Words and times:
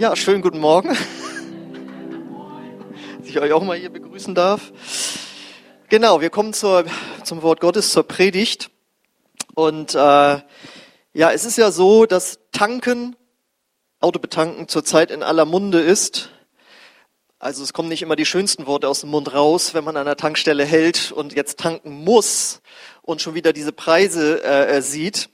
Ja, 0.00 0.16
schönen 0.16 0.40
guten 0.40 0.60
Morgen. 0.60 0.88
Dass 3.18 3.28
ich 3.28 3.38
euch 3.38 3.52
auch 3.52 3.62
mal 3.62 3.76
hier 3.76 3.90
begrüßen 3.90 4.34
darf. 4.34 4.72
Genau, 5.90 6.22
wir 6.22 6.30
kommen 6.30 6.54
zur, 6.54 6.86
zum 7.22 7.42
Wort 7.42 7.60
Gottes, 7.60 7.92
zur 7.92 8.04
Predigt. 8.04 8.70
Und 9.54 9.94
äh, 9.94 9.98
ja, 9.98 10.42
es 11.12 11.44
ist 11.44 11.58
ja 11.58 11.70
so, 11.70 12.06
dass 12.06 12.38
Tanken, 12.50 13.14
Autobetanken 14.00 14.68
zurzeit 14.68 15.10
in 15.10 15.22
aller 15.22 15.44
Munde 15.44 15.80
ist. 15.80 16.30
Also 17.38 17.62
es 17.62 17.74
kommen 17.74 17.90
nicht 17.90 18.00
immer 18.00 18.16
die 18.16 18.24
schönsten 18.24 18.66
Worte 18.66 18.88
aus 18.88 19.02
dem 19.02 19.10
Mund 19.10 19.34
raus, 19.34 19.74
wenn 19.74 19.84
man 19.84 19.98
an 19.98 20.06
der 20.06 20.16
Tankstelle 20.16 20.64
hält 20.64 21.12
und 21.12 21.34
jetzt 21.34 21.58
tanken 21.58 22.04
muss 22.04 22.62
und 23.02 23.20
schon 23.20 23.34
wieder 23.34 23.52
diese 23.52 23.72
Preise 23.72 24.42
äh, 24.44 24.78
äh 24.78 24.80
sieht. 24.80 25.28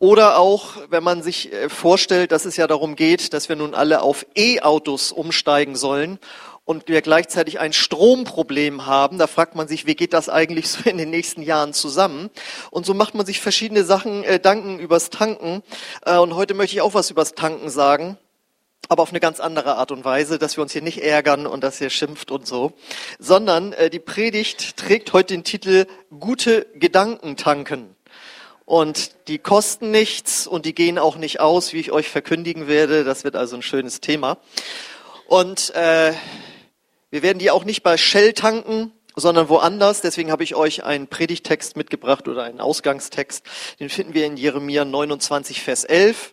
Oder 0.00 0.38
auch, 0.38 0.76
wenn 0.88 1.04
man 1.04 1.22
sich 1.22 1.52
äh, 1.52 1.68
vorstellt, 1.68 2.32
dass 2.32 2.46
es 2.46 2.56
ja 2.56 2.66
darum 2.66 2.96
geht, 2.96 3.34
dass 3.34 3.50
wir 3.50 3.56
nun 3.56 3.74
alle 3.74 4.00
auf 4.00 4.24
E-Autos 4.34 5.12
umsteigen 5.12 5.76
sollen 5.76 6.18
und 6.64 6.88
wir 6.88 7.02
gleichzeitig 7.02 7.60
ein 7.60 7.74
Stromproblem 7.74 8.86
haben, 8.86 9.18
da 9.18 9.26
fragt 9.26 9.56
man 9.56 9.68
sich, 9.68 9.84
wie 9.84 9.94
geht 9.94 10.14
das 10.14 10.30
eigentlich 10.30 10.70
so 10.70 10.88
in 10.88 10.96
den 10.96 11.10
nächsten 11.10 11.42
Jahren 11.42 11.74
zusammen? 11.74 12.30
Und 12.70 12.86
so 12.86 12.94
macht 12.94 13.14
man 13.14 13.26
sich 13.26 13.40
verschiedene 13.40 13.84
Sachen 13.84 14.24
äh, 14.24 14.40
danken 14.40 14.78
übers 14.78 15.10
Tanken. 15.10 15.62
Äh, 16.06 16.16
und 16.16 16.34
heute 16.34 16.54
möchte 16.54 16.76
ich 16.76 16.80
auch 16.80 16.94
was 16.94 17.10
übers 17.10 17.34
Tanken 17.34 17.68
sagen, 17.68 18.16
aber 18.88 19.02
auf 19.02 19.10
eine 19.10 19.20
ganz 19.20 19.38
andere 19.38 19.76
Art 19.76 19.92
und 19.92 20.02
Weise, 20.06 20.38
dass 20.38 20.56
wir 20.56 20.62
uns 20.62 20.72
hier 20.72 20.80
nicht 20.80 21.02
ärgern 21.02 21.46
und 21.46 21.62
dass 21.62 21.78
ihr 21.78 21.90
schimpft 21.90 22.30
und 22.30 22.46
so, 22.46 22.72
sondern 23.18 23.74
äh, 23.74 23.90
die 23.90 24.00
Predigt 24.00 24.78
trägt 24.78 25.12
heute 25.12 25.34
den 25.34 25.44
Titel 25.44 25.84
Gute 26.08 26.68
Gedanken 26.74 27.36
tanken. 27.36 27.96
Und 28.70 29.26
die 29.26 29.40
kosten 29.40 29.90
nichts 29.90 30.46
und 30.46 30.64
die 30.64 30.76
gehen 30.76 30.96
auch 30.96 31.16
nicht 31.16 31.40
aus, 31.40 31.72
wie 31.72 31.80
ich 31.80 31.90
euch 31.90 32.08
verkündigen 32.08 32.68
werde. 32.68 33.02
Das 33.02 33.24
wird 33.24 33.34
also 33.34 33.56
ein 33.56 33.62
schönes 33.62 34.00
Thema. 34.00 34.38
Und 35.26 35.74
äh, 35.74 36.12
wir 37.10 37.22
werden 37.24 37.40
die 37.40 37.50
auch 37.50 37.64
nicht 37.64 37.82
bei 37.82 37.96
Shell 37.96 38.32
tanken, 38.32 38.92
sondern 39.16 39.48
woanders. 39.48 40.02
Deswegen 40.02 40.30
habe 40.30 40.44
ich 40.44 40.54
euch 40.54 40.84
einen 40.84 41.08
Predigtext 41.08 41.76
mitgebracht 41.76 42.28
oder 42.28 42.44
einen 42.44 42.60
Ausgangstext. 42.60 43.44
Den 43.80 43.88
finden 43.88 44.14
wir 44.14 44.24
in 44.24 44.36
Jeremia 44.36 44.84
29, 44.84 45.62
Vers 45.62 45.82
11. 45.82 46.32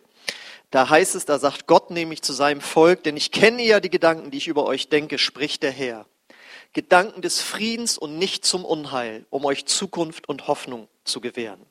Da 0.70 0.88
heißt 0.88 1.16
es, 1.16 1.24
da 1.24 1.40
sagt 1.40 1.66
Gott 1.66 1.90
nämlich 1.90 2.22
zu 2.22 2.32
seinem 2.32 2.60
Volk, 2.60 3.02
denn 3.02 3.16
ich 3.16 3.32
kenne 3.32 3.64
ja 3.64 3.80
die 3.80 3.90
Gedanken, 3.90 4.30
die 4.30 4.38
ich 4.38 4.46
über 4.46 4.64
euch 4.64 4.88
denke, 4.88 5.18
spricht 5.18 5.64
der 5.64 5.72
Herr. 5.72 6.06
Gedanken 6.72 7.20
des 7.20 7.40
Friedens 7.40 7.98
und 7.98 8.16
nicht 8.16 8.44
zum 8.44 8.64
Unheil, 8.64 9.26
um 9.28 9.44
euch 9.44 9.66
Zukunft 9.66 10.28
und 10.28 10.46
Hoffnung 10.46 10.86
zu 11.02 11.20
gewähren. 11.20 11.66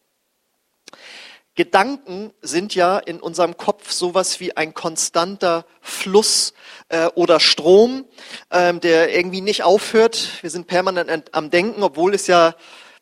Gedanken 1.55 2.31
sind 2.41 2.75
ja 2.75 2.99
in 2.99 3.19
unserem 3.19 3.57
Kopf 3.57 3.91
sowas 3.91 4.39
wie 4.39 4.55
ein 4.55 4.75
konstanter 4.75 5.66
Fluss 5.81 6.53
äh, 6.89 7.07
oder 7.16 7.39
Strom, 7.39 8.05
ähm, 8.52 8.80
der 8.80 9.13
irgendwie 9.15 9.41
nicht 9.41 9.63
aufhört. 9.63 10.30
Wir 10.41 10.52
sind 10.52 10.67
permanent 10.67 11.33
am 11.33 11.49
Denken, 11.49 11.81
obwohl 11.81 12.13
es 12.13 12.27
ja 12.27 12.53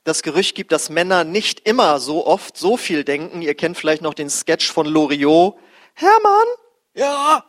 das 0.06 0.24
Gerücht 0.24 0.56
gibt, 0.56 0.72
dass 0.72 0.90
Männer 0.90 1.26
nicht 1.26 1.68
immer 1.68 2.00
so 2.00 2.26
oft 2.26 2.58
so 2.58 2.78
viel 2.78 3.04
denken. 3.04 3.42
Ihr 3.42 3.56
kennt 3.56 3.78
vielleicht 3.78 4.02
noch 4.02 4.14
den 4.14 4.30
Sketch 4.30 4.72
von 4.72 4.86
Loriot. 4.86 5.58
Hermann? 5.94 6.48
Ja? 6.94 7.44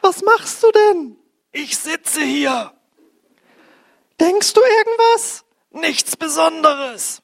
Was 0.00 0.22
machst 0.22 0.62
du 0.62 0.70
denn? 0.70 1.16
Ich 1.52 1.76
sitze 1.76 2.22
hier. 2.22 2.72
Denkst 4.18 4.54
du 4.54 4.60
irgendwas? 4.62 5.44
Nichts 5.72 6.16
Besonderes. 6.16 7.20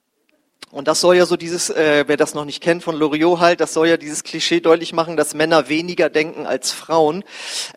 Und 0.70 0.86
das 0.86 1.00
soll 1.00 1.16
ja 1.16 1.24
so 1.24 1.36
dieses, 1.36 1.70
äh, 1.70 2.04
wer 2.06 2.16
das 2.16 2.34
noch 2.34 2.44
nicht 2.44 2.62
kennt 2.62 2.82
von 2.82 2.94
Loriot 2.94 3.40
halt, 3.40 3.60
das 3.60 3.72
soll 3.72 3.88
ja 3.88 3.96
dieses 3.96 4.22
Klischee 4.22 4.60
deutlich 4.60 4.92
machen, 4.92 5.16
dass 5.16 5.34
Männer 5.34 5.68
weniger 5.68 6.10
denken 6.10 6.46
als 6.46 6.72
Frauen. 6.72 7.24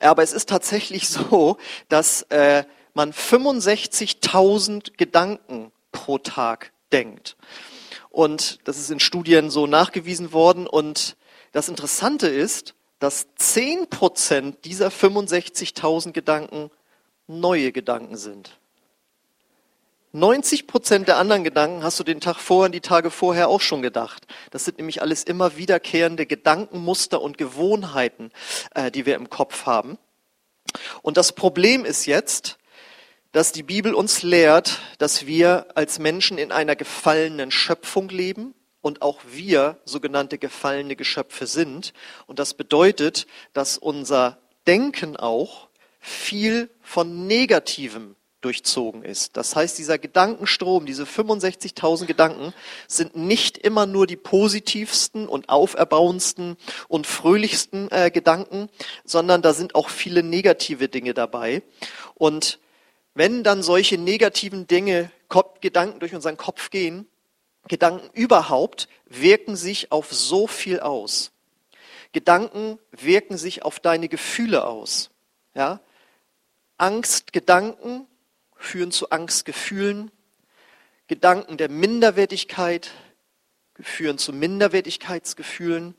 Aber 0.02 0.23
es 0.23 0.33
ist 0.33 0.50
tatsächlich 0.50 1.08
so, 1.09 1.58
dass 1.88 2.23
äh, 2.23 2.64
man 2.94 3.14
65.000 3.14 4.98
Gedanken 4.98 5.71
pro 5.92 6.17
Tag 6.17 6.71
denkt. 6.92 7.38
Und 8.10 8.60
das 8.66 8.77
ist 8.77 8.92
in 8.92 8.99
Studien 8.99 9.49
so 9.49 9.67
nachgewiesen 9.67 10.33
worden. 10.33 10.67
Und 10.67 11.16
das 11.54 11.70
Interessante 11.70 12.27
ist, 12.27 12.76
dass 12.99 13.27
10 13.37 13.89
Prozent 13.89 14.66
dieser 14.66 14.89
65.000 14.89 16.11
Gedanken 16.11 16.70
neue 17.27 17.71
Gedanken 17.71 18.17
sind. 18.17 18.60
90 20.14 20.67
Prozent 20.67 21.08
der 21.08 21.17
anderen 21.17 21.44
Gedanken 21.45 21.83
hast 21.83 21.99
du 21.99 22.04
den 22.04 22.20
Tag 22.20 22.38
vorher 22.38 22.66
und 22.66 22.76
die 22.76 22.82
Tage 22.82 23.11
vorher 23.11 23.48
auch 23.48 23.61
schon 23.61 23.82
gedacht. 23.82 24.27
Das 24.49 24.66
sind 24.66 24.77
nämlich 24.77 25.02
alles 25.02 25.23
immer 25.23 25.55
wiederkehrende 25.55 26.26
Gedankenmuster 26.26 27.22
und 27.22 27.38
Gewohnheiten, 27.38 28.32
äh, 28.76 28.92
die 28.92 29.05
wir 29.05 29.16
im 29.16 29.30
Kopf 29.30 29.66
haben. 29.66 29.98
Und 31.02 31.16
das 31.16 31.32
Problem 31.32 31.86
ist 31.86 32.05
jetzt, 32.05 32.58
dass 33.32 33.54
die 33.54 33.64
Bibel 33.64 33.94
uns 33.94 34.23
lehrt, 34.23 34.80
dass 34.98 35.26
wir 35.26 35.67
als 35.76 35.99
Menschen 35.99 36.38
in 36.38 36.52
einer 36.52 36.76
gefallenen 36.76 37.49
Schöpfung 37.49 38.10
leben 38.10 38.54
und 38.82 39.02
auch 39.02 39.22
wir 39.32 39.80
sogenannte 39.86 40.38
gefallene 40.38 40.98
Geschöpfe 40.98 41.48
sind. 41.48 41.93
Und 42.28 42.39
das 42.39 42.54
bedeutet, 42.54 43.28
dass 43.54 43.78
unser 43.78 44.39
Denken 44.67 45.16
auch 45.16 45.70
viel 45.99 46.70
von 46.82 47.28
Negativem 47.28 48.16
durchzogen 48.42 49.04
ist. 49.04 49.38
Das 49.38 49.56
heißt, 49.56 49.78
dieser 49.78 49.98
Gedankenstrom, 49.98 50.86
diese 50.86 51.04
65.000 51.04 52.06
Gedanken 52.06 52.54
sind 52.88 53.16
nicht 53.16 53.58
immer 53.58 53.86
nur 53.86 54.08
die 54.08 54.18
positivsten 54.18 55.28
und 55.28 55.50
auferbauendsten 55.50 56.58
und 56.88 57.08
fröhlichsten 57.08 57.90
äh, 57.92 58.12
Gedanken, 58.12 58.70
sondern 59.06 59.42
da 59.42 59.54
sind 59.54 59.76
auch 59.76 59.90
viele 59.90 60.24
negative 60.24 60.90
Dinge 60.90 61.14
dabei. 61.14 61.62
Und 62.16 62.60
wenn 63.14 63.44
dann 63.44 63.64
solche 63.64 63.98
negativen 63.98 64.68
Dinge, 64.68 65.12
Gedanken 65.62 66.00
durch 66.00 66.14
unseren 66.14 66.38
Kopf 66.38 66.70
gehen, 66.70 67.08
Gedanken 67.68 68.10
überhaupt, 68.14 68.88
wirken 69.06 69.56
sich 69.56 69.92
auf 69.92 70.12
so 70.12 70.48
viel 70.48 70.80
aus. 70.80 71.32
Gedanken 72.12 72.80
wirken 72.92 73.38
sich 73.38 73.64
auf 73.64 73.80
deine 73.80 74.10
Gefühle 74.10 74.66
aus. 74.66 75.12
Ja? 75.54 75.80
Angstgedanken 76.78 78.08
führen 78.61 78.92
zu 78.92 79.10
Angstgefühlen. 79.10 80.11
Gedanken 81.08 81.58
der 81.58 81.70
Minderwertigkeit 81.70 82.92
führen 83.80 84.17
zu 84.17 84.32
Minderwertigkeitsgefühlen. 84.32 85.95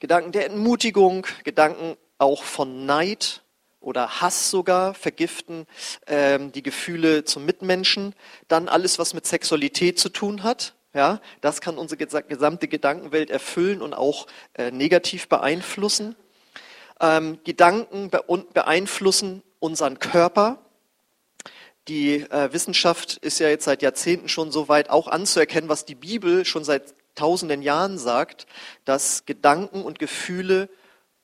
Gedanken 0.00 0.32
der 0.32 0.46
Entmutigung, 0.46 1.26
Gedanken 1.44 1.96
auch 2.18 2.42
von 2.42 2.86
Neid 2.86 3.42
oder 3.80 4.20
Hass 4.20 4.50
sogar 4.50 4.94
vergiften 4.94 5.66
ähm, 6.06 6.52
die 6.52 6.62
Gefühle 6.62 7.24
zum 7.24 7.44
Mitmenschen. 7.44 8.14
Dann 8.48 8.68
alles, 8.68 8.98
was 8.98 9.14
mit 9.14 9.26
Sexualität 9.26 9.98
zu 9.98 10.08
tun 10.08 10.42
hat. 10.42 10.74
Ja, 10.92 11.20
das 11.40 11.60
kann 11.60 11.78
unsere 11.78 12.04
gesamte 12.06 12.66
Gedankenwelt 12.66 13.30
erfüllen 13.30 13.80
und 13.80 13.94
auch 13.94 14.26
äh, 14.54 14.72
negativ 14.72 15.28
beeinflussen. 15.28 16.16
Ähm, 17.00 17.38
Gedanken 17.44 18.10
beeinflussen 18.10 19.42
unseren 19.60 19.98
Körper. 20.00 20.58
Die 21.88 22.20
äh, 22.20 22.52
Wissenschaft 22.52 23.16
ist 23.18 23.40
ja 23.40 23.48
jetzt 23.48 23.64
seit 23.64 23.82
Jahrzehnten 23.82 24.28
schon 24.28 24.52
so 24.52 24.68
weit 24.68 24.90
auch 24.90 25.08
anzuerkennen, 25.08 25.68
was 25.68 25.84
die 25.84 25.94
Bibel 25.94 26.44
schon 26.44 26.64
seit 26.64 26.94
tausenden 27.14 27.62
Jahren 27.62 27.98
sagt, 27.98 28.46
dass 28.84 29.24
Gedanken 29.26 29.82
und 29.82 29.98
Gefühle 29.98 30.68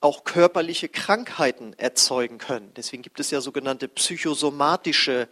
auch 0.00 0.25
körperliche 0.25 0.89
Krankheiten 0.89 1.72
erzeugen 1.75 2.39
können. 2.39 2.72
Deswegen 2.77 3.03
gibt 3.03 3.19
es 3.19 3.31
ja 3.31 3.41
sogenannte 3.41 3.89
psychosomatische 3.89 5.28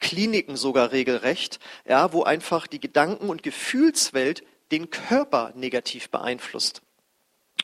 Kliniken 0.00 0.56
sogar 0.56 0.92
regelrecht, 0.92 1.60
ja, 1.86 2.12
wo 2.12 2.22
einfach 2.22 2.66
die 2.66 2.80
Gedanken- 2.80 3.28
und 3.28 3.42
Gefühlswelt 3.42 4.42
den 4.72 4.90
Körper 4.90 5.52
negativ 5.54 6.10
beeinflusst. 6.10 6.82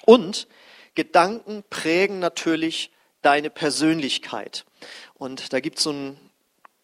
Und 0.04 0.46
Gedanken 0.94 1.64
prägen 1.68 2.18
natürlich 2.18 2.90
deine 3.22 3.50
Persönlichkeit. 3.50 4.64
Und 5.14 5.52
da 5.52 5.60
gibt 5.60 5.78
es 5.78 5.84
so 5.84 5.92
ein 5.92 6.18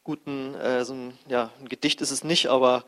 guten, 0.09 0.55
äh, 0.55 0.87
so 0.87 0.95
ein, 0.95 1.19
ja, 1.29 1.51
ein 1.61 1.69
Gedicht 1.69 2.01
ist 2.01 2.11
es 2.11 2.25
nicht, 2.25 2.47
aber 2.47 2.85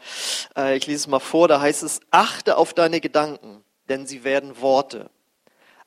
äh, 0.56 0.74
ich 0.78 0.86
lese 0.86 1.00
es 1.00 1.06
mal 1.06 1.18
vor, 1.18 1.48
da 1.48 1.60
heißt 1.60 1.82
es, 1.82 2.00
achte 2.10 2.56
auf 2.56 2.72
deine 2.72 2.98
Gedanken, 2.98 3.62
denn 3.90 4.06
sie 4.06 4.24
werden 4.24 4.62
Worte. 4.62 5.10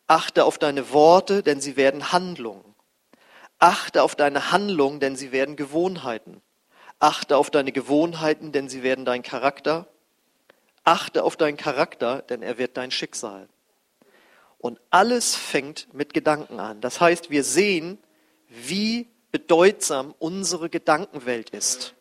Achte 0.06 0.46
auf 0.46 0.60
deine 0.60 0.92
Worte, 0.92 1.42
denn 1.42 1.60
sie 1.60 1.76
werden 1.76 2.12
Handlungen. 2.12 2.76
Achte 3.58 4.04
auf 4.04 4.16
deine 4.16 4.52
Handlungen, 4.52 5.00
denn 5.00 5.16
sie 5.16 5.32
werden 5.32 5.56
Gewohnheiten. 5.56 6.40
Achte 7.00 7.36
auf 7.38 7.50
deine 7.50 7.72
Gewohnheiten, 7.72 8.52
denn 8.52 8.70
sie 8.70 8.84
werden 8.84 9.04
dein 9.04 9.24
Charakter. 9.24 9.88
Achte 10.84 11.24
auf 11.24 11.36
deinen 11.36 11.58
Charakter, 11.58 12.22
denn 12.22 12.44
er 12.44 12.60
wird 12.60 12.78
dein 12.78 12.92
Schicksal. 12.92 13.50
Und 14.60 14.80
alles 14.92 15.36
fängt 15.36 15.92
mit 15.96 16.14
Gedanken 16.14 16.60
an. 16.60 16.80
Das 16.80 17.02
heißt, 17.02 17.32
wir 17.32 17.44
sehen, 17.44 17.98
wie 18.50 19.08
bedeutsam 19.34 20.14
unsere 20.20 20.70
Gedankenwelt 20.70 21.50
ist. 21.50 21.96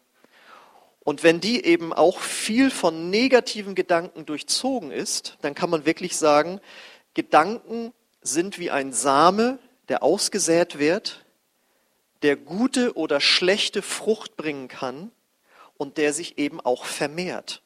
Und 1.00 1.24
wenn 1.24 1.40
die 1.40 1.64
eben 1.64 1.92
auch 1.92 2.20
viel 2.20 2.70
von 2.70 3.10
negativen 3.10 3.74
Gedanken 3.74 4.26
durchzogen 4.26 4.92
ist, 4.92 5.38
dann 5.40 5.54
kann 5.54 5.70
man 5.70 5.86
wirklich 5.86 6.16
sagen, 6.16 6.60
Gedanken 7.14 7.92
sind 8.20 8.58
wie 8.58 8.70
ein 8.70 8.92
Same, 8.92 9.58
der 9.88 10.02
ausgesät 10.02 10.78
wird, 10.78 11.24
der 12.20 12.36
gute 12.36 12.96
oder 12.96 13.18
schlechte 13.18 13.82
Frucht 13.82 14.36
bringen 14.36 14.68
kann 14.68 15.10
und 15.76 15.96
der 15.96 16.12
sich 16.12 16.38
eben 16.38 16.60
auch 16.60 16.84
vermehrt. 16.84 17.62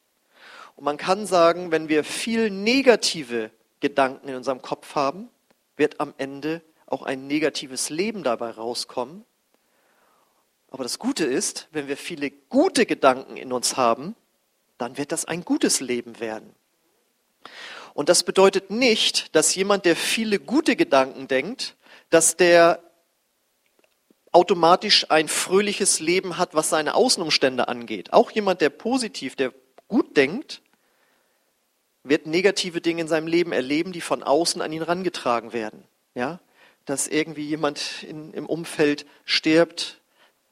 Und 0.77 0.85
man 0.85 0.97
kann 0.97 1.27
sagen, 1.27 1.71
wenn 1.71 1.89
wir 1.89 2.05
viel 2.05 2.49
negative 2.49 3.51
Gedanken 3.81 4.29
in 4.29 4.35
unserem 4.35 4.61
Kopf 4.61 4.95
haben, 4.95 5.29
wird 5.75 5.99
am 5.99 6.13
Ende 6.17 6.61
auch 6.85 7.03
ein 7.03 7.27
negatives 7.27 7.89
Leben 7.89 8.23
dabei 8.23 8.51
rauskommen. 8.51 9.25
Aber 10.69 10.83
das 10.83 10.99
Gute 10.99 11.25
ist, 11.25 11.67
wenn 11.71 11.87
wir 11.87 11.97
viele 11.97 12.29
gute 12.29 12.85
Gedanken 12.85 13.37
in 13.37 13.53
uns 13.53 13.77
haben, 13.77 14.15
dann 14.77 14.97
wird 14.97 15.11
das 15.11 15.25
ein 15.25 15.43
gutes 15.43 15.79
Leben 15.79 16.19
werden. 16.19 16.53
Und 17.93 18.09
das 18.09 18.23
bedeutet 18.23 18.69
nicht, 18.69 19.35
dass 19.35 19.55
jemand, 19.55 19.85
der 19.85 19.95
viele 19.95 20.39
gute 20.39 20.75
Gedanken 20.75 21.27
denkt, 21.27 21.75
dass 22.09 22.37
der 22.37 22.83
automatisch 24.31 25.09
ein 25.09 25.27
fröhliches 25.27 25.99
Leben 25.99 26.37
hat, 26.37 26.53
was 26.53 26.69
seine 26.69 26.93
Außenumstände 26.93 27.67
angeht. 27.67 28.13
Auch 28.13 28.29
jemand, 28.29 28.61
der 28.61 28.69
positiv, 28.69 29.35
der 29.35 29.53
gut 29.87 30.15
denkt, 30.15 30.61
wird 32.03 32.27
negative 32.27 32.81
Dinge 32.81 33.01
in 33.01 33.07
seinem 33.07 33.27
Leben 33.27 33.51
erleben, 33.51 33.93
die 33.93 34.01
von 34.01 34.21
außen 34.21 34.61
an 34.61 34.71
ihn 34.71 34.83
rangetragen 34.83 35.53
werden. 35.53 35.83
Ja, 36.13 36.39
dass 36.85 37.07
irgendwie 37.07 37.45
jemand 37.45 38.03
in, 38.03 38.33
im 38.33 38.45
Umfeld 38.45 39.05
stirbt, 39.25 39.99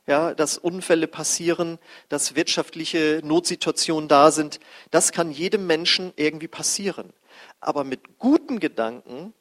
ja, 0.07 0.33
dass 0.33 0.57
Unfälle 0.57 1.07
passieren, 1.07 1.79
dass 2.09 2.35
wirtschaftliche 2.35 3.21
Notsituationen 3.23 4.07
da 4.07 4.31
sind. 4.31 4.59
Das 4.91 5.11
kann 5.11 5.31
jedem 5.31 5.65
Menschen 5.67 6.13
irgendwie 6.15 6.47
passieren. 6.47 7.11
Aber 7.59 7.83
mit 7.83 8.19
guten 8.19 8.59
Gedanken 8.59 9.33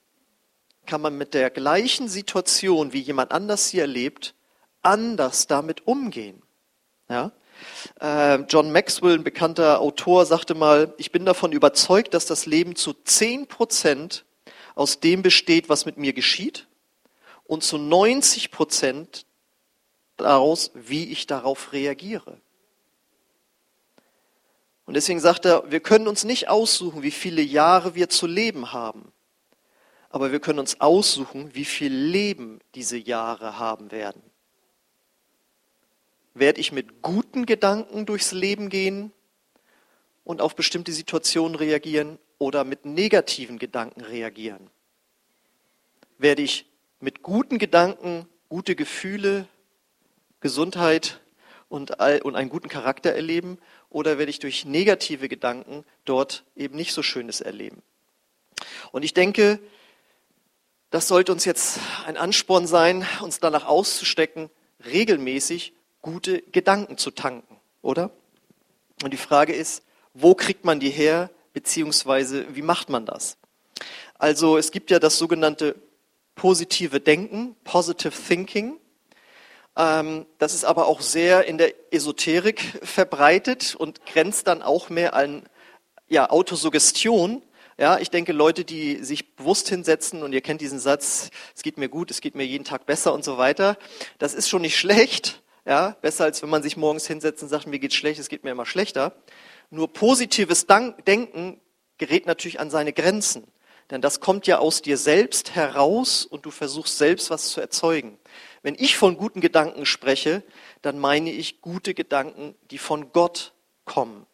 kann 0.87 1.01
man 1.01 1.17
mit 1.17 1.35
der 1.35 1.51
gleichen 1.51 2.09
Situation, 2.09 2.93
wie 2.93 3.01
jemand 3.01 3.33
anders 3.33 3.69
sie 3.69 3.79
erlebt, 3.79 4.35
anders 4.83 5.47
damit 5.47 5.87
umgehen. 5.87 6.43
Ja? 7.09 7.33
Äh, 8.01 8.43
John 8.49 8.73
Maxwell, 8.73 9.15
ein 9.15 9.25
bekannter 9.25 9.81
Autor, 9.81 10.27
sagte 10.27 10.55
mal, 10.55 10.95
ich 10.99 11.13
bin 11.13 11.25
davon 11.25 11.53
überzeugt, 11.53 12.15
dass 12.15 12.27
das 12.27 12.47
Leben 12.47 12.77
zu 12.77 12.93
10 12.93 13.47
Prozent 13.47 14.25
aus 14.75 15.01
dem 15.01 15.23
besteht, 15.23 15.69
was 15.69 15.87
mit 15.87 15.97
mir 15.97 16.13
geschieht 16.13 16.67
und 17.45 17.63
zu 17.63 17.79
90 17.79 18.51
Prozent 18.51 19.27
daraus, 20.17 20.71
wie 20.75 21.11
ich 21.11 21.27
darauf 21.27 21.73
reagiere. 21.73 22.41
Und 24.87 24.95
deswegen 24.95 25.21
sagt 25.21 25.47
er, 25.47 25.71
wir 25.71 25.81
können 25.81 26.09
uns 26.09 26.25
nicht 26.25 26.49
aussuchen, 26.49 27.03
wie 27.03 27.11
viele 27.11 27.43
Jahre 27.43 27.95
wir 27.95 28.09
zu 28.09 28.27
leben 28.27 28.73
haben, 28.73 29.13
aber 30.11 30.31
wir 30.31 30.41
können 30.41 30.59
uns 30.59 30.81
aussuchen, 30.81 31.55
wie 31.55 31.65
viel 31.65 31.93
Leben 31.93 32.61
diese 32.75 32.99
Jahre 32.99 33.59
haben 33.59 33.91
werden. 33.91 34.23
Werde 36.35 36.61
ich 36.61 36.73
mit 36.73 37.01
guten 37.01 37.47
Gedanken 37.47 38.07
durchs 38.07 38.33
Leben 38.33 38.69
gehen 38.69 39.13
und 40.25 40.41
auf 40.41 40.55
bestimmte 40.55 40.93
Situationen 40.93 41.55
reagieren 41.55 42.19
oder 42.39 42.65
mit 42.65 42.85
negativen 42.85 43.59
Gedanken 43.59 44.03
reagieren? 44.03 44.69
Werde 46.19 46.43
ich 46.43 46.67
mit 47.01 47.23
guten 47.23 47.59
Gedanken 47.59 48.29
gute 48.49 48.75
Gefühle, 48.75 49.49
Gesundheit 50.45 51.23
und, 51.71 52.01
all, 52.01 52.21
und 52.21 52.37
einen 52.37 52.51
guten 52.51 52.69
Charakter 52.69 53.15
erleben 53.15 53.57
oder 53.89 54.19
werde 54.19 54.29
ich 54.29 54.41
durch 54.41 54.67
negative 54.67 55.31
Gedanken 55.31 55.87
dort 56.05 56.45
eben 56.55 56.77
nicht 56.77 56.93
so 56.93 57.03
Schönes 57.03 57.41
erleben? 57.41 57.83
Und 58.93 59.05
ich 59.05 59.15
denke, 59.15 59.59
das 60.91 61.09
sollte 61.09 61.33
uns 61.33 61.47
jetzt 61.47 61.79
ein 62.05 62.19
Ansporn 62.19 62.67
sein, 62.67 63.07
uns 63.23 63.41
danach 63.41 63.65
auszustecken, 63.65 64.51
regelmäßig 64.85 65.73
gute 66.03 66.43
Gedanken 66.43 66.99
zu 66.99 67.11
tanken, 67.11 67.57
oder? 67.81 68.11
Und 69.03 69.15
die 69.15 69.17
Frage 69.17 69.55
ist, 69.55 69.83
wo 70.13 70.35
kriegt 70.35 70.67
man 70.67 70.79
die 70.79 70.91
her, 70.91 71.31
beziehungsweise 71.55 72.55
wie 72.55 72.61
macht 72.61 72.91
man 72.91 73.07
das? 73.07 73.39
Also 74.19 74.59
es 74.59 74.73
gibt 74.73 74.91
ja 74.91 74.99
das 74.99 75.17
sogenannte 75.17 75.75
positive 76.35 77.01
Denken, 77.01 77.57
Positive 77.65 78.13
Thinking. 78.13 78.79
Ähm, 79.77 80.27
das 80.39 80.55
ist 80.55 80.65
aber 80.65 80.87
auch 80.87 81.01
sehr 81.01 81.45
in 81.47 81.59
der 81.59 81.73
Esoterik 81.93 82.61
verbreitet 82.83 83.75
und 83.75 84.07
grenzt 84.07 84.47
dann 84.47 84.63
auch 84.63 84.89
mehr 84.89 85.15
an 85.15 85.43
ja, 86.09 86.31
Autosuggestion. 86.31 87.43
Ja, 87.77 87.99
ich 87.99 88.11
denke, 88.11 88.33
Leute, 88.33 88.65
die 88.65 89.03
sich 89.03 89.35
bewusst 89.35 89.69
hinsetzen 89.69 90.23
und 90.23 90.33
ihr 90.33 90.43
kennt 90.43 90.61
diesen 90.61 90.79
Satz, 90.79 91.31
es 91.57 91.63
geht 91.63 91.77
mir 91.77 91.89
gut, 91.89 92.11
es 92.11 92.21
geht 92.21 92.37
mir 92.37 92.47
jeden 92.47 92.65
Tag 92.65 92.87
besser 92.87 93.13
und 93.13 93.25
so 93.25 93.37
weiter, 93.37 93.77
das 94.19 94.35
ist 94.35 94.49
schon 94.49 94.63
nicht 94.63 94.79
schlecht. 94.79 95.41
Ja, 95.67 95.97
besser 96.03 96.25
als 96.25 96.43
wenn 96.43 96.51
man 96.51 96.63
sich 96.63 96.77
morgens 96.77 97.07
hinsetzt 97.07 97.43
und 97.43 97.49
sagt, 97.49 97.67
mir 97.67 97.79
geht's 97.79 97.95
schlecht, 97.95 98.21
es 98.21 98.29
geht 98.29 98.45
mir 98.45 98.51
immer 98.51 98.67
schlechter. 98.67 99.15
Nur 99.71 99.91
positives 99.91 100.67
Denken 100.67 101.59
gerät 101.97 102.27
natürlich 102.27 102.61
an 102.61 102.69
seine 102.69 102.93
Grenzen. 102.93 103.45
Denn 103.91 104.03
das 104.03 104.21
kommt 104.21 104.47
ja 104.47 104.59
aus 104.59 104.83
dir 104.83 104.99
selbst 104.99 105.55
heraus 105.55 106.27
und 106.27 106.45
du 106.45 106.51
versuchst 106.51 106.99
selbst 106.99 107.31
was 107.31 107.49
zu 107.49 107.63
erzeugen. 107.63 108.19
Wenn 108.65 108.77
ich 108.79 108.97
von 108.97 109.19
guten 109.19 109.43
Gedanken 109.43 109.85
spreche, 109.85 110.43
dann 110.81 110.99
meine 110.99 111.31
ich 111.31 111.61
gute 111.61 111.93
Gedanken, 111.93 112.55
die 112.71 112.79
von 112.79 113.13
Gott 113.13 113.53
kommen. 113.85 114.27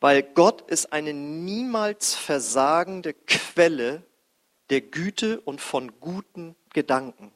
Weil 0.00 0.22
Gott 0.22 0.62
ist 0.70 0.94
eine 0.94 1.12
niemals 1.12 2.14
versagende 2.14 3.12
Quelle 3.12 4.02
der 4.70 4.80
Güte 4.80 5.42
und 5.42 5.60
von 5.60 6.00
guten 6.00 6.56
Gedanken. 6.72 7.30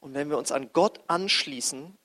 Und 0.00 0.12
wenn 0.12 0.28
wir 0.28 0.36
uns 0.36 0.52
an 0.52 0.68
Gott 0.74 1.00
anschließen, 1.06 1.96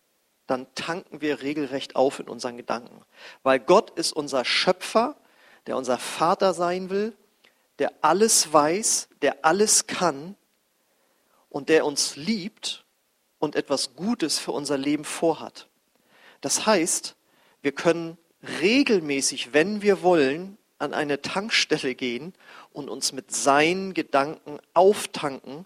dann 0.48 0.74
tanken 0.74 1.19
wir 1.19 1.42
regelrecht 1.42 1.98
auf 1.98 2.22
in 2.22 2.30
unseren 2.30 2.56
Gedanken. 2.56 3.02
Weil 3.44 3.60
Gott 3.60 3.90
ist 3.90 4.13
unser 4.13 4.46
Schöpfer, 4.46 5.18
der 5.68 5.75
unser 5.75 5.98
Vater 5.98 6.54
sein 6.54 6.90
will, 6.90 7.13
der 7.78 7.92
alles 8.00 8.54
weiß, 8.54 9.10
der 9.22 9.44
alles 9.44 9.86
kann 9.86 10.38
und 11.50 11.68
der 11.68 11.86
uns 11.86 12.16
liebt 12.16 12.81
und 13.42 13.56
etwas 13.56 13.96
Gutes 13.96 14.40
für 14.40 14.52
unser 14.52 14.78
Leben 14.78 15.04
vorhat. 15.04 15.68
Das 16.40 16.66
heißt, 16.66 17.16
wir 17.62 17.72
können 17.72 18.18
regelmäßig, 18.62 19.54
wenn 19.54 19.82
wir 19.82 20.02
wollen, 20.02 20.58
an 20.78 20.94
eine 20.94 21.22
Tankstelle 21.22 21.96
gehen 21.96 22.34
und 22.72 22.90
uns 22.90 23.12
mit 23.12 23.32
seinen 23.32 23.94
Gedanken 23.94 24.60
auftanken, 24.74 25.65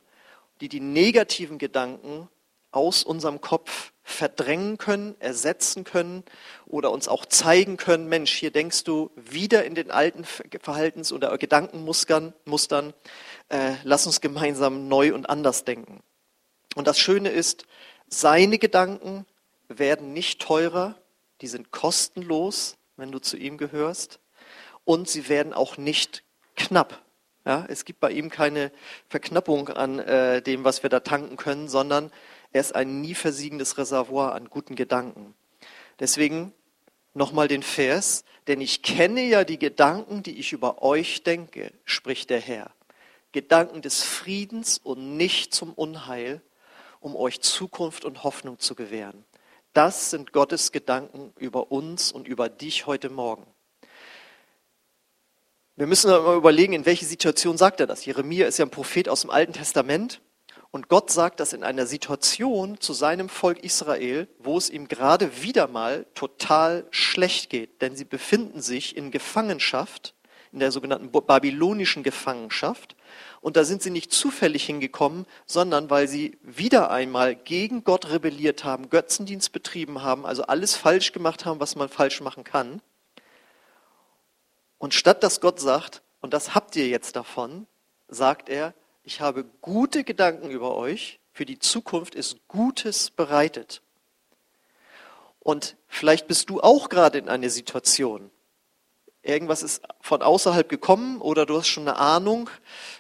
die 0.62 0.70
die 0.70 0.80
negativen 0.80 1.58
Gedanken 1.58 2.30
aus 2.72 3.04
unserem 3.04 3.40
Kopf 3.40 3.94
verdrängen 4.04 4.78
können, 4.78 5.16
ersetzen 5.20 5.86
können 5.86 6.24
oder 6.66 6.92
uns 6.92 7.08
auch 7.08 7.26
zeigen 7.26 7.78
können, 7.78 8.08
Mensch, 8.08 8.34
hier 8.34 8.52
denkst 8.52 8.84
du 8.84 9.10
wieder 9.16 9.64
in 9.64 9.76
den 9.76 9.92
alten 9.92 10.26
Verhaltens- 10.26 11.14
oder 11.14 11.38
Gedankenmustern, 11.38 12.34
Mustern, 12.44 12.94
äh, 13.50 13.74
lass 13.84 14.06
uns 14.06 14.20
gemeinsam 14.20 14.88
neu 14.90 15.14
und 15.14 15.30
anders 15.30 15.64
denken. 15.64 16.04
Und 16.76 16.86
das 16.88 17.00
Schöne 17.00 17.30
ist, 17.30 17.66
seine 18.08 18.60
Gedanken 18.60 19.26
werden 19.68 20.14
nicht 20.14 20.40
teurer, 20.40 20.96
die 21.42 21.48
sind 21.48 21.72
kostenlos, 21.72 22.78
wenn 22.98 23.12
du 23.12 23.20
zu 23.20 23.38
ihm 23.38 23.58
gehörst, 23.58 24.20
und 24.84 25.10
sie 25.10 25.28
werden 25.28 25.54
auch 25.54 25.78
nicht 25.78 26.24
knapp. 26.56 27.02
Ja, 27.46 27.66
es 27.68 27.86
gibt 27.86 28.00
bei 28.00 28.12
ihm 28.12 28.30
keine 28.30 28.72
Verknappung 29.08 29.70
an 29.70 30.00
äh, 30.00 30.42
dem, 30.42 30.64
was 30.64 30.84
wir 30.84 30.90
da 30.90 31.00
tanken 31.00 31.38
können, 31.38 31.68
sondern 31.68 32.12
er 32.52 32.62
ist 32.62 32.76
ein 32.76 33.02
nie 33.02 33.16
versiegendes 33.16 33.78
Reservoir 33.78 34.34
an 34.34 34.50
guten 34.50 34.76
Gedanken. 34.76 35.36
Deswegen 36.00 36.54
nochmal 37.14 37.48
den 37.48 37.64
Vers, 37.64 38.24
denn 38.48 38.62
ich 38.62 38.82
kenne 38.82 39.24
ja 39.24 39.44
die 39.44 39.60
Gedanken, 39.60 40.24
die 40.24 40.40
ich 40.40 40.54
über 40.54 40.82
euch 40.82 41.24
denke, 41.24 41.72
spricht 41.86 42.30
der 42.30 42.40
Herr. 42.40 42.72
Gedanken 43.32 43.82
des 43.82 44.04
Friedens 44.04 44.78
und 44.78 45.18
nicht 45.18 45.54
zum 45.54 45.74
Unheil, 45.74 46.42
um 47.06 47.16
euch 47.16 47.40
Zukunft 47.42 48.04
und 48.04 48.24
Hoffnung 48.24 48.58
zu 48.58 48.74
gewähren. 48.74 49.26
Das 49.74 50.10
sind 50.10 50.34
Gottes 50.34 50.72
Gedanken 50.72 51.34
über 51.38 51.72
uns 51.72 52.12
und 52.12 52.28
über 52.28 52.50
dich 52.50 52.88
heute 52.88 53.12
Morgen. 53.12 53.46
Wir 55.76 55.86
müssen 55.86 56.10
mal 56.10 56.36
überlegen, 56.36 56.74
in 56.74 56.88
welche 56.88 57.06
Situation 57.06 57.60
sagt 57.60 57.80
er 57.80 57.86
das. 57.86 58.06
Jeremia 58.06 58.48
ist 58.48 58.58
ja 58.58 58.66
ein 58.66 58.72
Prophet 58.72 59.08
aus 59.08 59.22
dem 59.22 59.30
Alten 59.30 59.54
Testament. 59.54 60.20
Und 60.72 60.90
Gott 60.90 61.12
sagt 61.12 61.40
das 61.40 61.54
in 61.54 61.64
einer 61.64 61.86
Situation 61.86 62.82
zu 62.82 62.94
seinem 62.94 63.30
Volk 63.30 63.64
Israel, 63.64 64.28
wo 64.40 64.58
es 64.58 64.72
ihm 64.72 64.88
gerade 64.88 65.44
wieder 65.44 65.68
mal 65.68 66.08
total 66.16 66.88
schlecht 66.90 67.52
geht. 67.52 67.84
Denn 67.84 67.96
sie 67.96 68.06
befinden 68.06 68.64
sich 68.64 68.98
in 68.98 69.12
Gefangenschaft, 69.12 70.16
in 70.52 70.58
der 70.58 70.72
sogenannten 70.72 71.12
babylonischen 71.12 72.02
Gefangenschaft. 72.02 72.96
Und 73.42 73.58
da 73.58 73.64
sind 73.64 73.82
sie 73.82 73.90
nicht 73.90 74.12
zufällig 74.12 74.66
hingekommen, 74.66 75.26
sondern 75.46 75.90
weil 75.90 76.08
sie 76.08 76.38
wieder 76.42 76.92
einmal 76.92 77.36
gegen 77.36 77.84
Gott 77.84 78.10
rebelliert 78.10 78.64
haben, 78.64 78.90
Götzendienst 78.90 79.52
betrieben 79.52 80.02
haben, 80.02 80.26
also 80.26 80.44
alles 80.44 80.76
falsch 80.76 81.12
gemacht 81.12 81.46
haben, 81.46 81.60
was 81.60 81.76
man 81.76 81.90
falsch 81.90 82.22
machen 82.22 82.44
kann. 82.44 82.82
Und 84.78 84.94
statt 84.94 85.24
dass 85.24 85.42
Gott 85.42 85.60
sagt, 85.60 86.02
und 86.22 86.34
das 86.34 86.56
habt 86.56 86.76
ihr 86.76 86.88
jetzt 86.88 87.16
davon, 87.16 87.68
sagt 88.08 88.50
er, 88.50 88.74
Ich 89.04 89.22
habe 89.22 89.46
gute 89.62 90.04
Gedanken 90.04 90.50
über 90.50 90.76
euch. 90.76 91.20
Für 91.32 91.46
die 91.46 91.60
Zukunft 91.60 92.16
ist 92.16 92.48
Gutes 92.48 93.12
bereitet. 93.12 93.84
Und 95.40 95.78
vielleicht 95.88 96.28
bist 96.28 96.50
du 96.50 96.62
auch 96.62 96.90
gerade 96.90 97.20
in 97.20 97.30
einer 97.30 97.52
Situation. 97.52 98.32
Irgendwas 99.26 99.64
ist 99.64 99.82
von 100.02 100.22
außerhalb 100.22 100.70
gekommen 100.70 101.20
oder 101.20 101.48
du 101.48 101.58
hast 101.58 101.68
schon 101.68 101.88
eine 101.88 101.98
Ahnung. 101.98 102.48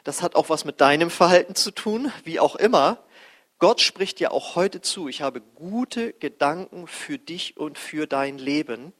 Das 0.04 0.24
hat 0.24 0.36
auch 0.36 0.50
was 0.50 0.66
mit 0.66 0.82
deinem 0.82 1.12
Verhalten 1.12 1.54
zu 1.54 1.70
tun, 1.70 2.12
wie 2.24 2.40
auch 2.40 2.56
immer. 2.56 2.98
Gott 3.60 3.80
spricht 3.80 4.20
ja 4.20 4.32
auch 4.32 4.56
heute 4.56 4.82
zu. 4.82 5.08
Ich 5.08 5.22
habe 5.22 5.40
gute 5.40 6.14
Gedanken 6.14 6.88
für 6.88 7.20
dich 7.20 7.58
und 7.58 7.78
für 7.78 8.08
dein 8.08 8.40
Leben. 8.40 8.92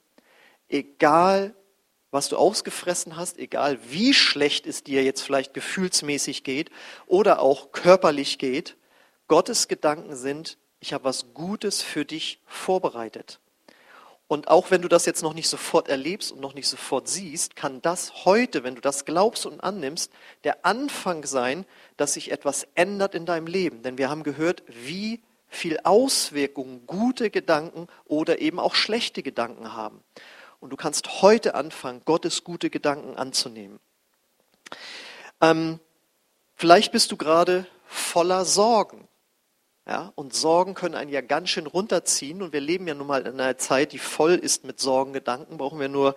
Egal, 0.70 1.56
was 2.12 2.30
du 2.30 2.38
ausgefressen 2.38 3.18
hast, 3.18 3.40
egal 3.40 3.80
wie 3.90 4.14
schlecht 4.14 4.68
es 4.68 4.84
dir 4.84 5.04
jetzt 5.04 5.22
vielleicht 5.22 5.56
gefühlsmäßig 5.56 6.44
geht 6.44 6.70
oder 7.08 7.42
auch 7.42 7.72
körperlich 7.72 8.38
geht. 8.38 8.78
Gottes 9.28 9.68
Gedanken 9.68 10.16
sind, 10.16 10.60
ich 10.80 10.94
habe 10.94 11.06
was 11.06 11.34
Gutes 11.34 11.82
für 11.82 12.06
dich 12.06 12.40
vorbereitet. 12.46 13.40
Und 14.28 14.48
auch 14.48 14.72
wenn 14.72 14.82
du 14.82 14.88
das 14.88 15.06
jetzt 15.06 15.22
noch 15.22 15.36
nicht 15.36 15.48
sofort 15.48 15.88
erlebst 15.88 16.32
und 16.32 16.42
noch 16.42 16.56
nicht 16.56 16.68
sofort 16.68 17.08
siehst, 17.08 17.56
kann 17.56 17.82
das 17.82 18.26
heute, 18.26 18.64
wenn 18.64 18.74
du 18.74 18.82
das 18.82 19.06
glaubst 19.06 19.46
und 19.46 19.64
annimmst, 19.64 20.12
der 20.44 20.66
Anfang 20.66 21.26
sein, 21.26 21.66
dass 21.98 22.14
sich 22.14 22.32
etwas 22.32 22.68
ändert 22.74 23.14
in 23.14 23.28
deinem 23.28 23.46
Leben. 23.46 23.84
Denn 23.84 24.00
wir 24.00 24.10
haben 24.10 24.24
gehört, 24.24 24.64
wie 24.68 25.22
viel 25.48 25.80
Auswirkungen 25.84 26.88
gute 26.88 27.30
Gedanken 27.30 27.88
oder 28.06 28.40
eben 28.40 28.60
auch 28.60 28.74
schlechte 28.74 29.22
Gedanken 29.22 29.74
haben. 29.74 30.04
Und 30.60 30.72
du 30.72 30.76
kannst 30.76 31.22
heute 31.22 31.54
anfangen, 31.54 32.02
Gottes 32.06 32.44
gute 32.44 32.72
Gedanken 32.72 33.16
anzunehmen. 33.18 33.80
Ähm, 35.40 35.80
vielleicht 36.56 36.92
bist 36.92 37.12
du 37.12 37.18
gerade 37.18 37.68
voller 37.86 38.46
Sorgen. 38.46 39.05
Ja, 39.88 40.12
und 40.16 40.34
Sorgen 40.34 40.74
können 40.74 40.96
einen 40.96 41.12
ja 41.12 41.22
ganz 41.22 41.50
schön 41.50 41.68
runterziehen. 41.68 42.42
Und 42.42 42.54
wir 42.54 42.60
leben 42.60 42.88
ja 42.88 42.96
nun 42.96 43.06
mal 43.06 43.28
in 43.28 43.40
einer 43.40 43.58
Zeit, 43.58 43.92
die 43.92 44.00
voll 44.00 44.34
ist 44.34 44.66
mit 44.66 44.80
Sorgengedanken. 44.80 45.58
Brauchen 45.58 45.80
wir 45.80 45.90
nur 45.90 46.16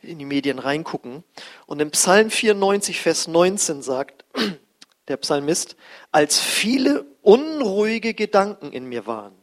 in 0.00 0.20
die 0.20 0.24
Medien 0.24 0.60
reingucken. 0.60 1.24
Und 1.66 1.80
im 1.80 1.90
Psalm 1.90 2.30
94, 2.30 3.00
Vers 3.00 3.26
19 3.26 3.82
sagt 3.82 4.24
der 5.08 5.16
Psalmist, 5.16 5.76
als 6.12 6.38
viele 6.38 7.04
unruhige 7.22 8.14
Gedanken 8.14 8.72
in 8.72 8.84
mir 8.84 9.06
waren, 9.06 9.34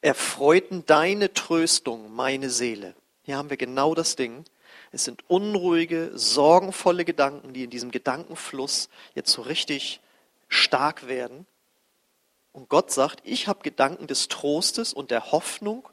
erfreuten 0.00 0.86
deine 0.86 1.34
Tröstung 1.34 2.14
meine 2.14 2.48
Seele. 2.48 2.94
Hier 3.24 3.36
haben 3.36 3.50
wir 3.50 3.58
genau 3.58 3.94
das 3.94 4.16
Ding. 4.16 4.44
Es 4.90 5.04
sind 5.04 5.28
unruhige, 5.28 6.12
sorgenvolle 6.14 7.04
Gedanken, 7.04 7.52
die 7.52 7.64
in 7.64 7.70
diesem 7.70 7.90
Gedankenfluss 7.90 8.88
jetzt 9.14 9.32
so 9.32 9.42
richtig 9.42 10.00
stark 10.48 11.08
werden. 11.08 11.46
Und 12.58 12.68
Gott 12.68 12.90
sagt, 12.90 13.20
ich 13.22 13.46
habe 13.46 13.62
Gedanken 13.62 14.08
des 14.08 14.26
Trostes 14.26 14.92
und 14.92 15.12
der 15.12 15.30
Hoffnung 15.30 15.88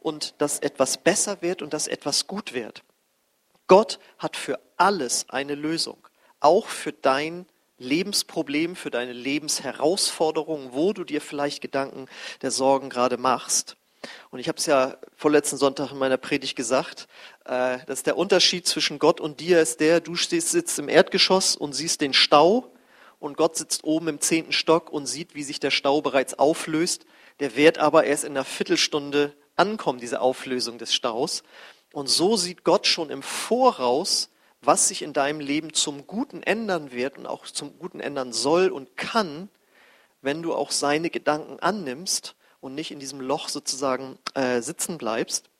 und 0.00 0.34
dass 0.36 0.58
etwas 0.58 0.98
besser 0.98 1.40
wird 1.40 1.62
und 1.62 1.72
dass 1.72 1.88
etwas 1.88 2.26
gut 2.26 2.52
wird. 2.52 2.82
Gott 3.68 3.98
hat 4.18 4.36
für 4.36 4.60
alles 4.76 5.24
eine 5.30 5.54
Lösung, 5.54 5.96
auch 6.38 6.66
für 6.66 6.92
dein 6.92 7.46
Lebensproblem, 7.78 8.76
für 8.76 8.90
deine 8.90 9.14
Lebensherausforderungen, 9.14 10.74
wo 10.74 10.92
du 10.92 11.04
dir 11.04 11.22
vielleicht 11.22 11.62
Gedanken 11.62 12.06
der 12.42 12.50
Sorgen 12.50 12.90
gerade 12.90 13.16
machst. 13.16 13.78
Und 14.30 14.40
ich 14.40 14.48
habe 14.48 14.58
es 14.58 14.66
ja 14.66 14.98
vorletzten 15.16 15.56
Sonntag 15.56 15.90
in 15.90 15.96
meiner 15.96 16.18
Predigt 16.18 16.54
gesagt, 16.54 17.08
äh, 17.46 17.78
dass 17.86 18.02
der 18.02 18.18
Unterschied 18.18 18.66
zwischen 18.66 18.98
Gott 18.98 19.22
und 19.22 19.40
dir 19.40 19.62
ist 19.62 19.80
der, 19.80 20.00
du 20.00 20.16
sitzt 20.16 20.78
im 20.78 20.90
Erdgeschoss 20.90 21.56
und 21.56 21.72
siehst 21.72 22.02
den 22.02 22.12
Stau 22.12 22.70
und 23.20 23.36
Gott 23.36 23.56
sitzt 23.56 23.84
oben 23.84 24.08
im 24.08 24.20
zehnten 24.20 24.52
Stock 24.52 24.90
und 24.90 25.06
sieht, 25.06 25.34
wie 25.34 25.42
sich 25.42 25.60
der 25.60 25.70
Stau 25.70 26.00
bereits 26.00 26.38
auflöst. 26.38 27.04
Der 27.38 27.54
wird 27.54 27.78
aber 27.78 28.04
erst 28.04 28.24
in 28.24 28.32
einer 28.32 28.44
Viertelstunde 28.44 29.34
ankommen, 29.56 30.00
diese 30.00 30.20
Auflösung 30.20 30.78
des 30.78 30.94
Staus. 30.94 31.42
Und 31.92 32.08
so 32.08 32.36
sieht 32.36 32.64
Gott 32.64 32.86
schon 32.86 33.10
im 33.10 33.22
Voraus, 33.22 34.30
was 34.62 34.88
sich 34.88 35.02
in 35.02 35.12
deinem 35.12 35.40
Leben 35.40 35.74
zum 35.74 36.06
Guten 36.06 36.42
ändern 36.42 36.92
wird 36.92 37.18
und 37.18 37.26
auch 37.26 37.46
zum 37.46 37.78
Guten 37.78 38.00
ändern 38.00 38.32
soll 38.32 38.70
und 38.70 38.96
kann, 38.96 39.48
wenn 40.22 40.42
du 40.42 40.54
auch 40.54 40.70
seine 40.70 41.10
Gedanken 41.10 41.60
annimmst 41.60 42.34
und 42.60 42.74
nicht 42.74 42.90
in 42.90 43.00
diesem 43.00 43.20
Loch 43.20 43.48
sozusagen 43.48 44.18
äh, 44.34 44.60
sitzen 44.62 44.98
bleibst. 44.98 45.50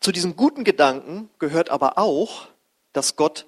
Zu 0.00 0.12
diesen 0.12 0.36
guten 0.36 0.64
Gedanken 0.64 1.30
gehört 1.38 1.70
aber 1.70 1.98
auch, 1.98 2.48
dass 2.92 3.16
Gott 3.16 3.46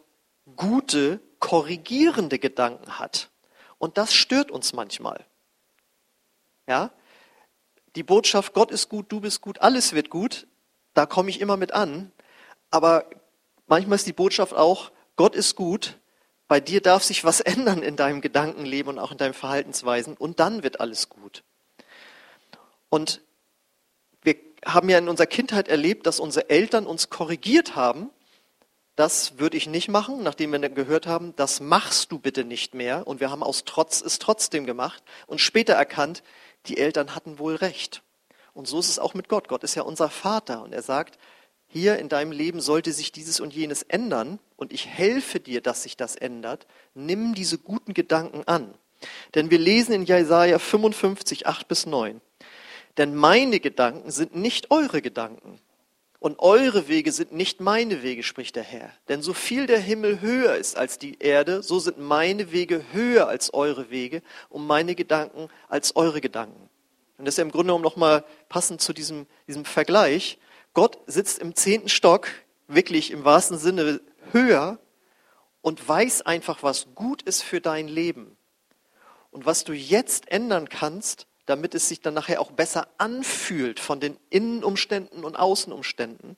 gute 0.56 1.20
korrigierende 1.44 2.38
Gedanken 2.38 2.98
hat. 2.98 3.28
Und 3.76 3.98
das 3.98 4.14
stört 4.14 4.50
uns 4.50 4.72
manchmal. 4.72 5.26
Ja? 6.66 6.90
Die 7.96 8.02
Botschaft, 8.02 8.54
Gott 8.54 8.70
ist 8.70 8.88
gut, 8.88 9.12
du 9.12 9.20
bist 9.20 9.42
gut, 9.42 9.60
alles 9.60 9.92
wird 9.92 10.08
gut, 10.08 10.46
da 10.94 11.04
komme 11.04 11.28
ich 11.28 11.42
immer 11.42 11.58
mit 11.58 11.72
an. 11.72 12.10
Aber 12.70 13.04
manchmal 13.66 13.96
ist 13.96 14.06
die 14.06 14.14
Botschaft 14.14 14.54
auch, 14.54 14.90
Gott 15.16 15.36
ist 15.36 15.54
gut, 15.54 15.98
bei 16.48 16.60
dir 16.60 16.80
darf 16.80 17.02
sich 17.02 17.24
was 17.24 17.40
ändern 17.52 17.82
in 17.82 17.96
deinem 17.96 18.22
Gedankenleben 18.22 18.94
und 18.94 18.98
auch 18.98 19.12
in 19.12 19.18
deinen 19.18 19.34
Verhaltensweisen 19.34 20.16
und 20.16 20.40
dann 20.40 20.62
wird 20.62 20.80
alles 20.80 21.10
gut. 21.10 21.44
Und 22.88 23.20
wir 24.22 24.36
haben 24.64 24.88
ja 24.88 24.96
in 24.96 25.10
unserer 25.10 25.26
Kindheit 25.26 25.68
erlebt, 25.68 26.06
dass 26.06 26.20
unsere 26.20 26.48
Eltern 26.48 26.86
uns 26.86 27.10
korrigiert 27.10 27.76
haben 27.76 28.08
das 28.96 29.38
würde 29.38 29.56
ich 29.56 29.66
nicht 29.66 29.88
machen, 29.88 30.22
nachdem 30.22 30.52
wir 30.52 30.58
dann 30.60 30.74
gehört 30.74 31.06
haben, 31.06 31.34
das 31.36 31.60
machst 31.60 32.12
du 32.12 32.18
bitte 32.18 32.44
nicht 32.44 32.74
mehr. 32.74 33.06
Und 33.06 33.20
wir 33.20 33.30
haben 33.30 33.42
aus 33.42 33.64
Trotz 33.64 34.00
es 34.00 34.18
trotzdem 34.18 34.66
gemacht 34.66 35.02
und 35.26 35.40
später 35.40 35.74
erkannt, 35.74 36.22
die 36.66 36.78
Eltern 36.78 37.14
hatten 37.14 37.38
wohl 37.38 37.56
recht. 37.56 38.02
Und 38.52 38.68
so 38.68 38.78
ist 38.78 38.88
es 38.88 39.00
auch 39.00 39.14
mit 39.14 39.28
Gott. 39.28 39.48
Gott 39.48 39.64
ist 39.64 39.74
ja 39.74 39.82
unser 39.82 40.08
Vater 40.08 40.62
und 40.62 40.72
er 40.72 40.82
sagt, 40.82 41.18
hier 41.66 41.98
in 41.98 42.08
deinem 42.08 42.30
Leben 42.30 42.60
sollte 42.60 42.92
sich 42.92 43.10
dieses 43.10 43.40
und 43.40 43.52
jenes 43.52 43.82
ändern 43.82 44.38
und 44.56 44.72
ich 44.72 44.86
helfe 44.86 45.40
dir, 45.40 45.60
dass 45.60 45.82
sich 45.82 45.96
das 45.96 46.14
ändert. 46.14 46.68
Nimm 46.94 47.34
diese 47.34 47.58
guten 47.58 47.94
Gedanken 47.94 48.44
an. 48.46 48.74
Denn 49.34 49.50
wir 49.50 49.58
lesen 49.58 49.92
in 49.92 50.04
Jesaja 50.04 50.60
55, 50.60 51.48
8 51.48 51.66
bis 51.66 51.86
9. 51.86 52.20
Denn 52.96 53.16
meine 53.16 53.58
Gedanken 53.58 54.12
sind 54.12 54.36
nicht 54.36 54.70
eure 54.70 55.02
Gedanken 55.02 55.58
und 56.24 56.38
eure 56.38 56.88
Wege 56.88 57.12
sind 57.12 57.32
nicht 57.32 57.60
meine 57.60 58.02
Wege, 58.02 58.22
spricht 58.22 58.56
der 58.56 58.62
Herr. 58.62 58.90
Denn 59.08 59.20
so 59.20 59.34
viel 59.34 59.66
der 59.66 59.78
Himmel 59.78 60.22
höher 60.22 60.56
ist 60.56 60.74
als 60.74 60.98
die 60.98 61.18
Erde, 61.18 61.62
so 61.62 61.78
sind 61.78 61.98
meine 61.98 62.50
Wege 62.50 62.82
höher 62.92 63.28
als 63.28 63.52
eure 63.52 63.90
Wege 63.90 64.22
und 64.48 64.66
meine 64.66 64.94
Gedanken 64.94 65.48
als 65.68 65.96
eure 65.96 66.22
Gedanken. 66.22 66.70
Und 67.18 67.26
das 67.26 67.34
ist 67.34 67.36
ja 67.36 67.42
im 67.42 67.50
Grunde 67.50 67.66
genommen 67.66 67.84
nochmal 67.84 68.24
passend 68.48 68.80
zu 68.80 68.94
diesem, 68.94 69.26
diesem 69.46 69.66
Vergleich. 69.66 70.38
Gott 70.72 70.98
sitzt 71.06 71.40
im 71.40 71.54
zehnten 71.54 71.90
Stock, 71.90 72.28
wirklich 72.68 73.10
im 73.10 73.26
wahrsten 73.26 73.58
Sinne 73.58 74.00
höher 74.32 74.78
und 75.60 75.86
weiß 75.86 76.22
einfach, 76.22 76.62
was 76.62 76.86
gut 76.94 77.20
ist 77.20 77.42
für 77.42 77.60
dein 77.60 77.86
Leben. 77.86 78.34
Und 79.30 79.44
was 79.44 79.64
du 79.64 79.74
jetzt 79.74 80.32
ändern 80.32 80.70
kannst, 80.70 81.26
damit 81.46 81.74
es 81.74 81.88
sich 81.88 82.00
dann 82.00 82.14
nachher 82.14 82.40
auch 82.40 82.52
besser 82.52 82.88
anfühlt 82.98 83.80
von 83.80 84.00
den 84.00 84.16
Innenumständen 84.30 85.24
und 85.24 85.36
Außenumständen. 85.36 86.36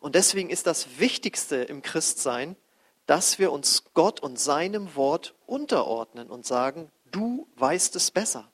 Und 0.00 0.14
deswegen 0.14 0.50
ist 0.50 0.66
das 0.66 0.98
Wichtigste 0.98 1.56
im 1.56 1.82
Christsein, 1.82 2.56
dass 3.06 3.38
wir 3.38 3.52
uns 3.52 3.84
Gott 3.94 4.20
und 4.20 4.38
seinem 4.38 4.94
Wort 4.94 5.34
unterordnen 5.46 6.30
und 6.30 6.46
sagen, 6.46 6.90
du 7.10 7.46
weißt 7.56 7.96
es 7.96 8.10
besser. 8.10 8.48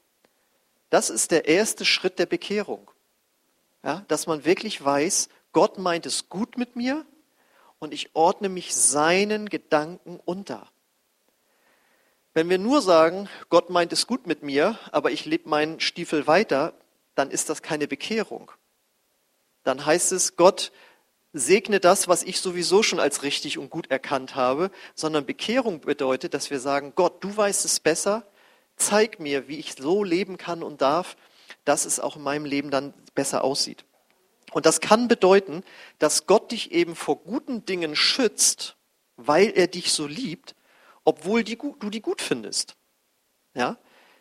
Das 0.89 1.09
ist 1.09 1.31
der 1.31 1.47
erste 1.47 1.85
Schritt 1.85 2.19
der 2.19 2.27
Bekehrung. 2.27 2.91
Ja, 3.83 4.05
dass 4.09 4.27
man 4.27 4.45
wirklich 4.45 4.85
weiß, 4.85 5.29
Gott 5.53 5.79
meint 5.79 6.05
es 6.05 6.29
gut 6.29 6.59
mit 6.59 6.77
mir 6.77 7.07
und 7.79 7.95
ich 7.95 8.15
ordne 8.15 8.49
mich 8.49 8.75
seinen 8.75 9.49
Gedanken 9.49 10.21
unter. 10.25 10.69
Wenn 12.33 12.49
wir 12.49 12.59
nur 12.59 12.81
sagen, 12.81 13.29
Gott 13.49 13.71
meint 13.71 13.93
es 13.93 14.07
gut 14.07 14.27
mit 14.27 14.43
mir, 14.43 14.79
aber 14.93 15.11
ich 15.11 15.25
lebe 15.25 15.49
meinen 15.49 15.81
Stiefel 15.81 16.29
weiter, 16.29 16.75
dann 17.17 17.31
ist 17.31 17.51
das 17.51 17.61
keine 17.61 17.89
Bekehrung. 17.89 18.53
Dann 19.65 19.85
heißt 19.85 20.13
es, 20.13 20.37
Gott 20.37 20.71
segne 21.33 21.81
das, 21.81 22.07
was 22.07 22.23
ich 22.23 22.41
sowieso 22.41 22.83
schon 22.83 23.01
als 23.01 23.25
richtig 23.25 23.59
und 23.59 23.69
gut 23.69 23.91
erkannt 23.91 24.37
habe, 24.37 24.71
sondern 24.95 25.27
Bekehrung 25.27 25.81
bedeutet, 25.81 26.33
dass 26.33 26.51
wir 26.51 26.61
sagen, 26.61 26.93
Gott, 26.95 27.23
du 27.23 27.37
weißt 27.37 27.65
es 27.65 27.81
besser, 27.81 28.25
zeig 28.77 29.19
mir, 29.19 29.49
wie 29.49 29.59
ich 29.59 29.75
so 29.75 30.05
leben 30.05 30.39
kann 30.39 30.63
und 30.63 30.81
darf, 30.81 31.17
dass 31.65 31.85
es 31.85 31.99
auch 31.99 32.17
in 32.17 32.23
meinem 32.23 32.45
Leben 32.45 32.71
dann 32.71 32.95
besser 33.15 33.43
aussieht. 33.43 33.85
Und 34.53 34.67
das 34.67 34.81
kann 34.81 35.09
bedeuten, 35.09 35.65
dass 35.99 36.27
Gott 36.27 36.53
dich 36.53 36.73
eben 36.73 36.95
vor 36.95 37.17
guten 37.17 37.65
Dingen 37.65 37.95
schützt, 37.95 38.77
weil 39.17 39.51
er 39.51 39.67
dich 39.67 39.93
so 39.93 40.07
liebt, 40.07 40.55
obwohl 41.11 41.43
die, 41.43 41.59
du 41.59 41.91
die 41.91 42.01
gut 42.01 42.23
findest. 42.23 42.77
Ja? 43.53 43.79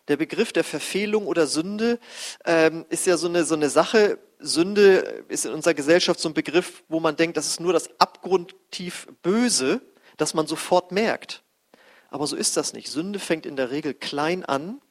Der 0.08 0.18
Begriff 0.18 0.52
der 0.52 0.64
Verfehlung 0.64 1.28
oder 1.28 1.46
Sünde 1.46 2.00
ähm, 2.46 2.84
ist 2.90 3.06
ja 3.06 3.16
so 3.16 3.28
eine, 3.28 3.44
so 3.44 3.54
eine 3.54 3.70
Sache. 3.70 4.18
Sünde 4.40 5.24
ist 5.28 5.46
in 5.46 5.52
unserer 5.52 5.76
Gesellschaft 5.76 6.20
so 6.20 6.30
ein 6.30 6.34
Begriff, 6.34 6.84
wo 6.88 7.00
man 7.00 7.16
denkt, 7.16 7.38
das 7.38 7.46
ist 7.46 7.60
nur 7.60 7.74
das 7.74 8.00
abgrundtief 8.00 9.08
Böse, 9.22 9.82
das 10.18 10.34
man 10.34 10.48
sofort 10.48 10.92
merkt. 10.92 11.44
Aber 12.10 12.26
so 12.26 12.36
ist 12.36 12.58
das 12.58 12.74
nicht. 12.74 12.90
Sünde 12.90 13.20
fängt 13.20 13.46
in 13.46 13.56
der 13.56 13.70
Regel 13.70 13.94
klein 13.94 14.44
an 14.44 14.82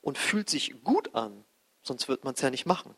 und 0.00 0.16
fühlt 0.16 0.48
sich 0.48 0.84
gut 0.84 1.12
an, 1.16 1.44
sonst 1.82 2.06
wird 2.06 2.22
man 2.22 2.34
es 2.34 2.40
ja 2.40 2.50
nicht 2.50 2.66
machen. 2.66 2.94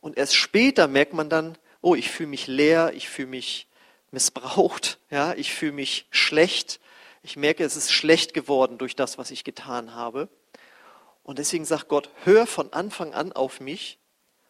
Und 0.00 0.16
erst 0.16 0.34
später 0.34 0.88
merkt 0.88 1.12
man 1.12 1.30
dann, 1.30 1.56
oh, 1.80 1.94
ich 1.94 2.10
fühle 2.10 2.30
mich 2.30 2.48
leer, 2.48 2.90
ich 2.92 3.08
fühle 3.08 3.28
mich 3.28 3.68
missbraucht, 4.10 4.98
ja, 5.10 5.34
ich 5.34 5.52
fühle 5.52 5.72
mich 5.72 6.06
schlecht. 6.10 6.79
Ich 7.22 7.36
merke, 7.36 7.64
es 7.64 7.76
ist 7.76 7.92
schlecht 7.92 8.34
geworden 8.34 8.78
durch 8.78 8.96
das, 8.96 9.18
was 9.18 9.30
ich 9.30 9.44
getan 9.44 9.94
habe. 9.94 10.28
Und 11.22 11.38
deswegen 11.38 11.64
sagt 11.64 11.88
Gott, 11.88 12.10
hör 12.24 12.46
von 12.46 12.72
Anfang 12.72 13.12
an 13.12 13.32
auf 13.32 13.60
mich 13.60 13.98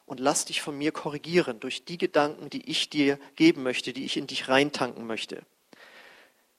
und 0.07 0.21
lass 0.21 0.45
dich 0.45 0.63
von 0.63 0.77
mir 0.79 0.93
korrigieren 0.93 1.61
durch 1.61 1.85
die 1.85 1.99
Gedanken, 1.99 2.49
die 2.49 2.69
ich 2.71 2.91
dir 2.91 3.19
geben 3.37 3.63
möchte, 3.63 3.93
die 3.93 4.05
ich 4.05 4.17
in 4.17 4.27
dich 4.27 4.49
reintanken 4.49 5.07
möchte. 5.07 5.43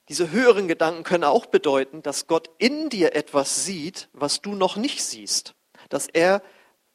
Diese 0.08 0.30
höheren 0.30 0.68
Gedanken 0.68 1.04
können 1.04 1.24
auch 1.24 1.46
bedeuten, 1.46 2.02
dass 2.02 2.26
Gott 2.26 2.50
in 2.58 2.90
dir 2.90 3.14
etwas 3.14 3.64
sieht, 3.64 4.08
was 4.12 4.42
du 4.42 4.54
noch 4.54 4.76
nicht 4.76 5.02
siehst. 5.02 5.54
Dass 5.88 6.08
er 6.08 6.42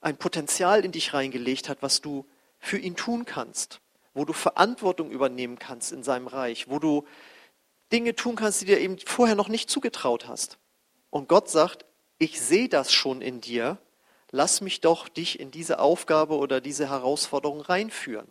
ein 0.02 0.18
Potenzial 0.18 0.86
in 0.86 0.92
dich 0.92 1.14
reingelegt 1.14 1.70
hat, 1.70 1.82
was 1.82 2.02
du 2.02 2.26
für 2.60 2.78
ihn 2.78 2.96
tun 2.96 3.26
kannst, 3.26 3.80
wo 4.14 4.26
du 4.26 4.34
Verantwortung 4.34 5.10
übernehmen 5.10 5.58
kannst 5.58 5.92
in 5.92 6.04
seinem 6.04 6.28
Reich, 6.28 6.70
wo 6.70 6.80
du 6.80 7.08
Dinge 7.92 8.16
tun 8.16 8.36
kannst, 8.36 8.62
die 8.62 8.66
dir 8.66 8.80
eben 8.80 8.98
vorher 9.06 9.36
noch 9.36 9.48
nicht 9.48 9.70
zugetraut 9.70 10.28
hast. 10.28 10.58
Und 11.10 11.30
Gott 11.30 11.50
sagt, 11.50 11.86
ich 12.20 12.42
sehe 12.42 12.70
das 12.70 12.92
schon 12.92 13.22
in 13.22 13.42
dir, 13.42 13.78
lass 14.32 14.62
mich 14.62 14.82
doch 14.82 15.08
dich 15.08 15.40
in 15.40 15.52
diese 15.52 15.80
Aufgabe 15.80 16.36
oder 16.36 16.62
diese 16.62 16.90
Herausforderung 16.90 17.62
reinführen. 17.62 18.28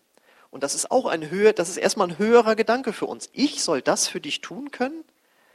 Und 0.50 0.62
das 0.62 0.74
ist 0.74 0.90
auch 0.90 1.06
ein 1.06 1.30
höher, 1.30 1.52
das 1.52 1.68
ist 1.68 1.76
erstmal 1.76 2.08
ein 2.08 2.18
höherer 2.18 2.56
Gedanke 2.56 2.92
für 2.92 3.06
uns. 3.06 3.28
Ich 3.32 3.62
soll 3.62 3.82
das 3.82 4.08
für 4.08 4.20
dich 4.20 4.40
tun 4.40 4.70
können? 4.70 5.04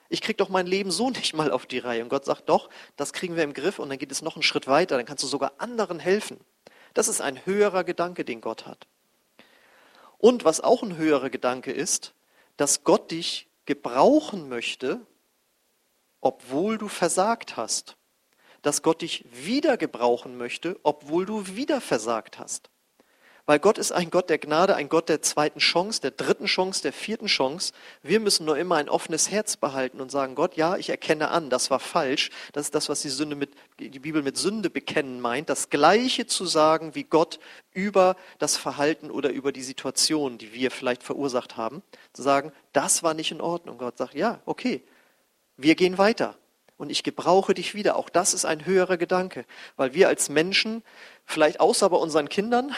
Ich 0.10 0.22
krieg 0.22 0.38
doch 0.38 0.50
mein 0.50 0.68
Leben 0.68 0.92
so 0.92 1.10
nicht 1.10 1.34
mal 1.34 1.52
auf 1.52 1.66
die 1.66 1.80
Reihe. 1.80 2.04
Und 2.04 2.10
Gott 2.10 2.26
sagt 2.26 2.50
doch, 2.50 2.70
das 2.98 3.14
kriegen 3.14 3.36
wir 3.36 3.44
im 3.44 3.54
Griff 3.54 3.80
und 3.80 3.90
dann 3.90 3.98
geht 3.98 4.12
es 4.12 4.22
noch 4.22 4.36
einen 4.36 4.44
Schritt 4.44 4.68
weiter, 4.68 4.98
dann 4.98 5.06
kannst 5.06 5.24
du 5.24 5.28
sogar 5.28 5.54
anderen 5.58 6.00
helfen. 6.00 6.38
Das 6.94 7.08
ist 7.08 7.22
ein 7.22 7.46
höherer 7.46 7.84
Gedanke, 7.84 8.26
den 8.26 8.42
Gott 8.42 8.66
hat. 8.66 8.88
Und 10.18 10.44
was 10.44 10.60
auch 10.62 10.84
ein 10.84 10.98
höherer 10.98 11.30
Gedanke 11.30 11.72
ist, 11.72 12.14
dass 12.58 12.84
Gott 12.84 13.10
dich 13.12 13.48
gebrauchen 13.66 14.50
möchte, 14.50 15.06
obwohl 16.20 16.78
du 16.78 16.88
versagt 16.88 17.58
hast. 17.58 17.98
Dass 18.64 18.82
Gott 18.82 19.02
dich 19.02 19.26
wieder 19.32 19.78
gebrauchen 19.78 20.38
möchte, 20.38 20.80
obwohl 20.84 21.26
du 21.26 21.56
wieder 21.56 21.82
versagt 21.82 22.40
hast. 22.40 22.71
Weil 23.52 23.60
Gott 23.60 23.78
ist 23.78 23.92
ein 23.92 24.10
Gott 24.12 24.30
der 24.30 24.38
Gnade, 24.38 24.78
ein 24.78 24.88
Gott 24.88 25.10
der 25.10 25.22
zweiten 25.22 25.60
Chance, 25.60 26.00
der 26.00 26.12
dritten 26.12 26.46
Chance, 26.46 26.84
der 26.84 26.94
vierten 26.94 27.26
Chance. 27.26 27.74
Wir 28.02 28.22
müssen 28.22 28.46
nur 28.46 28.58
immer 28.58 28.78
ein 28.78 28.88
offenes 28.88 29.30
Herz 29.30 29.58
behalten 29.58 30.00
und 30.00 30.10
sagen, 30.10 30.36
Gott, 30.36 30.56
ja, 30.56 30.78
ich 30.78 30.90
erkenne 30.90 31.32
an, 31.32 31.50
das 31.50 31.70
war 31.70 31.82
falsch. 31.82 32.30
Das 32.54 32.68
ist 32.68 32.76
das, 32.76 32.88
was 32.88 33.02
die, 33.02 33.10
Sünde 33.10 33.36
mit, 33.36 33.52
die 33.78 34.00
Bibel 34.00 34.24
mit 34.24 34.38
Sünde 34.38 34.70
bekennen 34.70 35.20
meint. 35.20 35.50
Das 35.50 35.70
Gleiche 35.70 36.28
zu 36.28 36.46
sagen 36.46 36.96
wie 36.96 37.04
Gott 37.04 37.40
über 37.74 38.16
das 38.40 38.56
Verhalten 38.56 39.12
oder 39.12 39.32
über 39.32 39.52
die 39.52 39.64
Situation, 39.64 40.38
die 40.38 40.54
wir 40.54 40.72
vielleicht 40.72 41.04
verursacht 41.04 41.58
haben. 41.58 41.84
Zu 42.14 42.22
sagen, 42.22 42.54
das 42.72 43.04
war 43.04 43.14
nicht 43.14 43.32
in 43.32 43.42
Ordnung. 43.42 43.78
Gott 43.78 43.98
sagt, 43.98 44.14
ja, 44.14 44.40
okay, 44.46 44.82
wir 45.58 45.76
gehen 45.76 45.98
weiter 45.98 46.38
und 46.82 46.90
ich 46.90 47.04
gebrauche 47.04 47.54
dich 47.54 47.76
wieder. 47.76 47.96
Auch 47.96 48.10
das 48.10 48.34
ist 48.34 48.44
ein 48.44 48.66
höherer 48.66 48.98
Gedanke, 48.98 49.46
weil 49.76 49.94
wir 49.94 50.08
als 50.08 50.30
Menschen, 50.30 50.82
vielleicht 51.26 51.60
außer 51.60 51.88
bei 51.92 51.98
unseren 51.98 52.28
Kindern, 52.28 52.74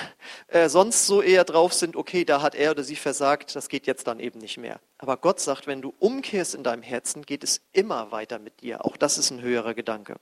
äh, 0.50 0.68
sonst 0.68 1.08
so 1.08 1.22
eher 1.22 1.46
drauf 1.46 1.74
sind, 1.74 1.96
okay, 1.96 2.26
da 2.26 2.42
hat 2.42 2.54
er 2.54 2.72
oder 2.72 2.84
sie 2.84 2.98
versagt, 2.98 3.56
das 3.56 3.70
geht 3.70 3.88
jetzt 3.88 4.06
dann 4.08 4.20
eben 4.20 4.40
nicht 4.40 4.58
mehr. 4.58 4.82
Aber 4.98 5.16
Gott 5.16 5.40
sagt, 5.40 5.68
wenn 5.68 5.82
du 5.82 5.94
umkehrst 6.00 6.54
in 6.54 6.66
deinem 6.66 6.82
Herzen, 6.82 7.26
geht 7.26 7.46
es 7.46 7.62
immer 7.72 8.12
weiter 8.12 8.40
mit 8.40 8.60
dir. 8.60 8.84
Auch 8.84 8.98
das 8.98 9.18
ist 9.18 9.32
ein 9.32 9.42
höherer 9.42 9.74
Gedanke. 9.74 10.18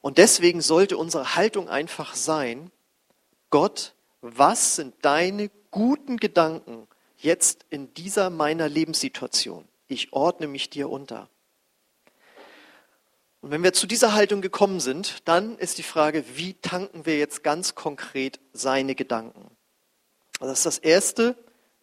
Und 0.00 0.18
deswegen 0.18 0.60
sollte 0.60 0.96
unsere 0.96 1.36
Haltung 1.36 1.68
einfach 1.68 2.16
sein, 2.16 2.72
Gott, 3.50 3.94
was 4.22 4.74
sind 4.74 4.96
deine 5.02 5.52
guten 5.70 6.16
Gedanken 6.16 6.88
jetzt 7.18 7.64
in 7.70 7.94
dieser 7.94 8.28
meiner 8.28 8.68
Lebenssituation? 8.68 9.68
Ich 9.86 10.12
ordne 10.12 10.48
mich 10.48 10.68
dir 10.68 10.90
unter. 10.90 11.28
Und 13.42 13.50
wenn 13.50 13.64
wir 13.64 13.72
zu 13.72 13.88
dieser 13.88 14.14
Haltung 14.14 14.40
gekommen 14.40 14.78
sind, 14.78 15.28
dann 15.28 15.58
ist 15.58 15.76
die 15.76 15.82
Frage, 15.82 16.24
wie 16.36 16.54
tanken 16.54 17.06
wir 17.06 17.18
jetzt 17.18 17.42
ganz 17.42 17.74
konkret 17.74 18.38
seine 18.52 18.94
Gedanken? 18.94 19.50
Also 20.38 20.52
das 20.52 20.60
ist 20.60 20.66
das 20.66 20.78
Erste 20.78 21.36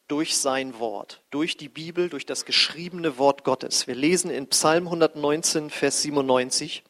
durch 0.08 0.38
sein 0.38 0.80
Wort, 0.80 1.22
durch 1.32 1.58
die 1.58 1.68
Bibel, 1.68 2.10
durch 2.10 2.26
das 2.26 2.46
geschriebene 2.46 3.18
Wort 3.18 3.44
Gottes. 3.44 3.88
Wir 3.88 3.96
lesen 3.96 4.32
in 4.32 4.48
Psalm 4.48 4.86
119, 4.86 5.70
Vers 5.70 6.02
97, 6.02 6.84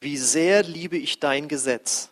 wie 0.00 0.18
sehr 0.18 0.62
liebe 0.62 0.98
ich 0.98 1.18
dein 1.18 1.48
Gesetz. 1.48 2.10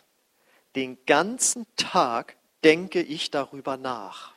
Den 0.75 0.97
ganzen 1.05 1.67
Tag 1.75 2.37
denke 2.63 3.03
ich 3.03 3.29
darüber 3.29 3.77
nach. 3.77 4.33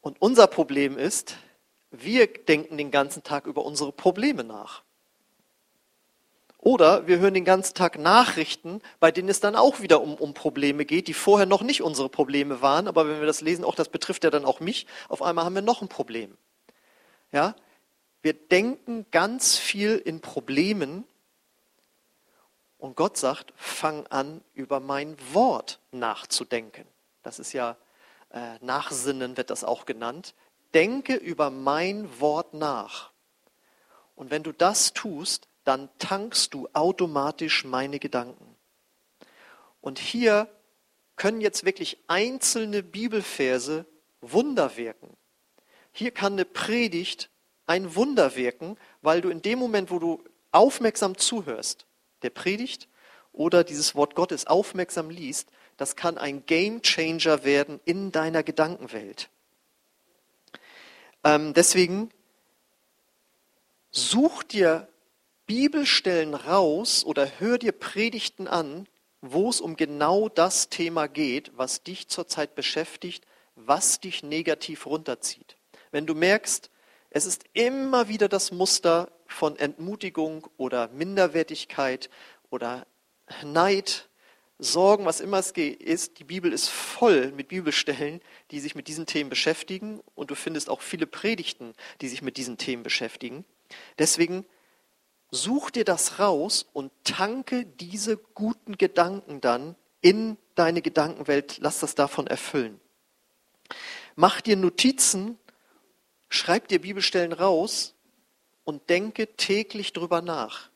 Und 0.00 0.22
unser 0.22 0.46
Problem 0.46 0.96
ist, 0.96 1.36
wir 1.90 2.32
denken 2.32 2.78
den 2.78 2.92
ganzen 2.92 3.24
Tag 3.24 3.46
über 3.46 3.64
unsere 3.64 3.90
Probleme 3.90 4.44
nach. 4.44 4.84
Oder 6.62 7.06
wir 7.06 7.18
hören 7.20 7.32
den 7.32 7.46
ganzen 7.46 7.74
Tag 7.74 7.98
Nachrichten, 7.98 8.82
bei 8.98 9.10
denen 9.10 9.30
es 9.30 9.40
dann 9.40 9.56
auch 9.56 9.80
wieder 9.80 10.02
um, 10.02 10.14
um 10.14 10.34
Probleme 10.34 10.84
geht, 10.84 11.08
die 11.08 11.14
vorher 11.14 11.46
noch 11.46 11.62
nicht 11.62 11.82
unsere 11.82 12.10
Probleme 12.10 12.60
waren. 12.60 12.86
Aber 12.86 13.08
wenn 13.08 13.18
wir 13.18 13.26
das 13.26 13.40
lesen, 13.40 13.64
auch 13.64 13.74
das 13.74 13.88
betrifft 13.88 14.24
ja 14.24 14.30
dann 14.30 14.44
auch 14.44 14.60
mich, 14.60 14.86
auf 15.08 15.22
einmal 15.22 15.46
haben 15.46 15.54
wir 15.54 15.62
noch 15.62 15.80
ein 15.80 15.88
Problem. 15.88 16.36
Ja? 17.32 17.54
Wir 18.20 18.34
denken 18.34 19.06
ganz 19.10 19.56
viel 19.56 19.96
in 19.96 20.20
Problemen 20.20 21.04
und 22.76 22.94
Gott 22.94 23.16
sagt, 23.16 23.54
fang 23.56 24.06
an, 24.08 24.42
über 24.52 24.80
mein 24.80 25.16
Wort 25.32 25.80
nachzudenken. 25.92 26.86
Das 27.22 27.38
ist 27.38 27.54
ja 27.54 27.76
äh, 28.30 28.58
Nachsinnen, 28.60 29.38
wird 29.38 29.48
das 29.48 29.64
auch 29.64 29.86
genannt. 29.86 30.34
Denke 30.74 31.14
über 31.14 31.48
mein 31.50 32.20
Wort 32.20 32.52
nach. 32.52 33.12
Und 34.14 34.30
wenn 34.30 34.42
du 34.42 34.52
das 34.52 34.92
tust, 34.92 35.48
dann 35.64 35.88
tankst 35.98 36.54
du 36.54 36.68
automatisch 36.72 37.64
meine 37.64 37.98
Gedanken. 37.98 38.56
Und 39.80 39.98
hier 39.98 40.48
können 41.16 41.40
jetzt 41.40 41.64
wirklich 41.64 41.98
einzelne 42.06 42.82
Bibelverse 42.82 43.86
Wunder 44.20 44.76
wirken. 44.76 45.16
Hier 45.92 46.10
kann 46.10 46.34
eine 46.34 46.44
Predigt 46.44 47.30
ein 47.66 47.94
Wunder 47.94 48.36
wirken, 48.36 48.76
weil 49.00 49.20
du 49.20 49.28
in 49.28 49.42
dem 49.42 49.58
Moment, 49.58 49.90
wo 49.90 49.98
du 49.98 50.24
aufmerksam 50.50 51.16
zuhörst, 51.16 51.86
der 52.22 52.30
Predigt 52.30 52.88
oder 53.32 53.64
dieses 53.64 53.94
Wort 53.94 54.14
Gottes 54.14 54.46
aufmerksam 54.46 55.08
liest, 55.08 55.48
das 55.76 55.96
kann 55.96 56.18
ein 56.18 56.44
Game 56.46 56.82
Changer 56.82 57.44
werden 57.44 57.80
in 57.84 58.12
deiner 58.12 58.42
Gedankenwelt. 58.42 59.30
Ähm, 61.22 61.54
deswegen 61.54 62.10
such 63.90 64.42
dir 64.42 64.88
Bibelstellen 65.50 66.34
raus 66.34 67.04
oder 67.04 67.28
hör 67.40 67.58
dir 67.58 67.72
Predigten 67.72 68.46
an, 68.46 68.86
wo 69.20 69.50
es 69.50 69.60
um 69.60 69.74
genau 69.74 70.28
das 70.28 70.68
Thema 70.68 71.08
geht, 71.08 71.50
was 71.56 71.82
dich 71.82 72.06
zurzeit 72.06 72.54
beschäftigt, 72.54 73.26
was 73.56 73.98
dich 73.98 74.22
negativ 74.22 74.86
runterzieht. 74.86 75.56
Wenn 75.90 76.06
du 76.06 76.14
merkst, 76.14 76.70
es 77.10 77.26
ist 77.26 77.46
immer 77.52 78.06
wieder 78.06 78.28
das 78.28 78.52
Muster 78.52 79.10
von 79.26 79.56
Entmutigung 79.56 80.46
oder 80.56 80.86
Minderwertigkeit 80.86 82.10
oder 82.50 82.86
Neid, 83.42 84.08
Sorgen, 84.60 85.04
was 85.04 85.20
immer 85.20 85.40
es 85.40 85.50
ist, 85.50 86.20
die 86.20 86.24
Bibel 86.24 86.52
ist 86.52 86.68
voll 86.68 87.32
mit 87.32 87.48
Bibelstellen, 87.48 88.20
die 88.52 88.60
sich 88.60 88.76
mit 88.76 88.86
diesen 88.86 89.06
Themen 89.06 89.30
beschäftigen 89.30 90.00
und 90.14 90.30
du 90.30 90.36
findest 90.36 90.70
auch 90.70 90.80
viele 90.80 91.08
Predigten, 91.08 91.74
die 92.02 92.08
sich 92.08 92.22
mit 92.22 92.36
diesen 92.36 92.56
Themen 92.56 92.84
beschäftigen. 92.84 93.44
Deswegen 93.98 94.46
Such 95.30 95.70
dir 95.70 95.84
das 95.84 96.18
raus 96.18 96.66
und 96.72 96.92
tanke 97.04 97.64
diese 97.64 98.16
guten 98.16 98.76
Gedanken 98.76 99.40
dann 99.40 99.76
in 100.00 100.36
deine 100.54 100.82
Gedankenwelt. 100.82 101.58
Lass 101.60 101.80
das 101.80 101.94
davon 101.94 102.26
erfüllen. 102.26 102.80
Mach 104.16 104.40
dir 104.40 104.56
Notizen, 104.56 105.38
schreib 106.28 106.68
dir 106.68 106.80
Bibelstellen 106.80 107.32
raus 107.32 107.94
und 108.64 108.90
denke 108.90 109.36
täglich 109.36 109.92
drüber 109.92 110.20
nach. 110.20 110.68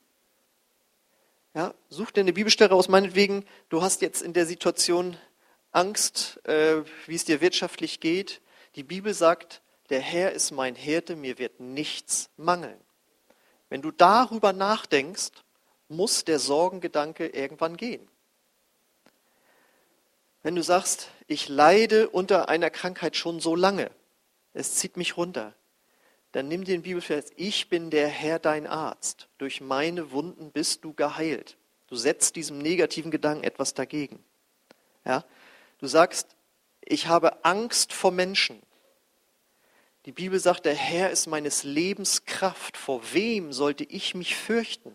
Ja, 1.54 1.74
such 1.88 2.10
dir 2.10 2.20
eine 2.20 2.32
Bibelstelle 2.32 2.70
raus, 2.70 2.88
meinetwegen, 2.88 3.44
du 3.68 3.82
hast 3.82 4.02
jetzt 4.02 4.22
in 4.22 4.32
der 4.32 4.46
Situation 4.46 5.16
Angst, 5.70 6.40
äh, 6.46 6.82
wie 7.06 7.14
es 7.14 7.24
dir 7.24 7.40
wirtschaftlich 7.40 8.00
geht. 8.00 8.40
Die 8.76 8.82
Bibel 8.82 9.14
sagt, 9.14 9.62
der 9.90 10.00
Herr 10.00 10.32
ist 10.32 10.50
mein 10.50 10.74
Hirte, 10.74 11.14
mir 11.14 11.38
wird 11.38 11.60
nichts 11.60 12.30
mangeln. 12.36 12.83
Wenn 13.68 13.82
du 13.82 13.90
darüber 13.90 14.52
nachdenkst, 14.52 15.32
muss 15.88 16.24
der 16.24 16.38
Sorgengedanke 16.38 17.26
irgendwann 17.26 17.76
gehen. 17.76 18.08
Wenn 20.42 20.54
du 20.54 20.62
sagst, 20.62 21.08
ich 21.26 21.48
leide 21.48 22.08
unter 22.10 22.48
einer 22.48 22.70
Krankheit 22.70 23.16
schon 23.16 23.40
so 23.40 23.56
lange, 23.56 23.90
es 24.52 24.74
zieht 24.74 24.96
mich 24.96 25.16
runter, 25.16 25.54
dann 26.32 26.48
nimm 26.48 26.64
den 26.64 26.82
Bibelvers, 26.82 27.26
ich 27.36 27.68
bin 27.68 27.90
der 27.90 28.08
Herr 28.08 28.38
dein 28.38 28.66
Arzt. 28.66 29.28
Durch 29.38 29.60
meine 29.60 30.10
Wunden 30.10 30.50
bist 30.50 30.84
du 30.84 30.92
geheilt. 30.92 31.56
Du 31.86 31.96
setzt 31.96 32.34
diesem 32.34 32.58
negativen 32.58 33.10
Gedanken 33.12 33.44
etwas 33.44 33.72
dagegen. 33.72 34.22
Ja? 35.04 35.24
Du 35.78 35.86
sagst, 35.86 36.34
ich 36.80 37.06
habe 37.06 37.44
Angst 37.44 37.92
vor 37.92 38.10
Menschen. 38.10 38.60
Die 40.06 40.12
Bibel 40.12 40.38
sagt, 40.38 40.66
der 40.66 40.74
Herr 40.74 41.10
ist 41.10 41.26
meines 41.26 41.64
Lebens 41.64 42.26
Kraft. 42.26 42.76
Vor 42.76 43.00
wem 43.12 43.52
sollte 43.52 43.84
ich 43.84 44.14
mich 44.14 44.36
fürchten? 44.36 44.92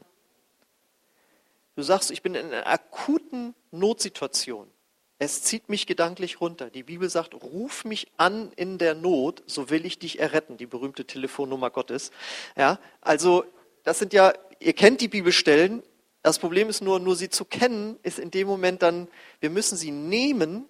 Du 1.76 1.82
sagst, 1.82 2.12
ich 2.12 2.22
bin 2.22 2.36
in 2.36 2.48
einer 2.48 2.68
akuten 2.68 3.56
Notsituation. 3.72 4.70
Es 5.18 5.44
zieht 5.44 5.68
mich 5.68 5.88
gedanklich 5.88 6.40
runter. 6.40 6.70
Die 6.70 6.84
Bibel 6.84 7.10
sagt, 7.10 7.34
ruf 7.34 7.86
mich 7.86 8.08
an 8.18 8.52
in 8.56 8.78
der 8.78 8.94
Not, 8.94 9.44
so 9.48 9.70
will 9.70 9.86
ich 9.86 10.00
dich 10.00 10.20
erretten, 10.20 10.58
die 10.58 10.66
berühmte 10.66 11.06
Telefonnummer 11.06 11.70
Gottes. 11.72 12.12
Ja, 12.56 12.80
also 13.02 13.44
das 13.84 14.00
sind 14.00 14.14
ja, 14.14 14.34
ihr 14.60 14.74
kennt 14.74 15.02
die 15.02 15.08
Bibelstellen. 15.08 15.84
Das 16.22 16.40
Problem 16.40 16.70
ist 16.70 16.82
nur, 16.82 17.00
nur 17.00 17.16
sie 17.16 17.30
zu 17.30 17.46
kennen, 17.46 17.98
ist 18.04 18.20
in 18.20 18.32
dem 18.32 18.48
Moment 18.48 18.82
dann, 18.82 19.08
wir 19.40 19.50
müssen 19.50 19.78
sie 19.78 19.92
nehmen 19.92 20.66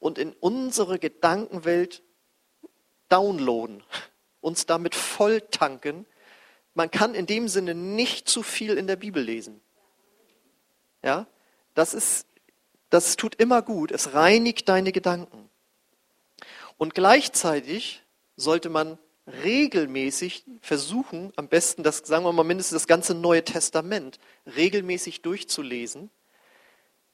und 0.00 0.18
in 0.18 0.34
unsere 0.40 0.98
Gedankenwelt 0.98 2.02
downloaden, 3.08 3.82
uns 4.40 4.66
damit 4.66 4.94
voll 4.94 5.40
tanken. 5.40 6.06
Man 6.74 6.90
kann 6.90 7.14
in 7.14 7.26
dem 7.26 7.48
Sinne 7.48 7.74
nicht 7.74 8.28
zu 8.28 8.42
viel 8.42 8.76
in 8.78 8.86
der 8.86 8.96
Bibel 8.96 9.22
lesen. 9.22 9.60
Ja, 11.02 11.26
das 11.74 11.94
ist 11.94 12.28
das 12.90 13.16
tut 13.16 13.34
immer 13.34 13.62
gut, 13.62 13.92
es 13.92 14.14
reinigt 14.14 14.68
deine 14.68 14.92
Gedanken. 14.92 15.50
Und 16.78 16.94
gleichzeitig 16.94 18.02
sollte 18.36 18.70
man 18.70 18.98
regelmäßig 19.26 20.44
versuchen, 20.62 21.32
am 21.36 21.48
besten 21.48 21.82
das, 21.82 21.98
sagen 21.98 22.24
wir 22.24 22.32
mal 22.32 22.44
mindestens 22.44 22.76
das 22.76 22.86
ganze 22.86 23.14
Neue 23.14 23.44
Testament 23.44 24.18
regelmäßig 24.46 25.20
durchzulesen, 25.20 26.10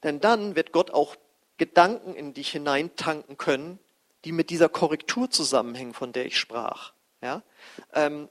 denn 0.05 0.21
dann 0.21 0.55
wird 0.55 0.71
Gott 0.71 0.93
auch 0.93 1.17
Gedanken 1.57 2.15
in 2.15 2.35
dich 2.35 2.51
hineintanken 2.51 3.37
können, 3.37 3.81
die 4.25 4.33
mit 4.33 4.51
dieser 4.51 4.69
Korrektur 4.69 5.31
zusammenhängen, 5.31 5.95
von 5.95 6.13
der 6.13 6.27
ich 6.27 6.39
sprach. 6.39 6.93
Ja? 7.21 7.43
Ähm, 7.93 8.29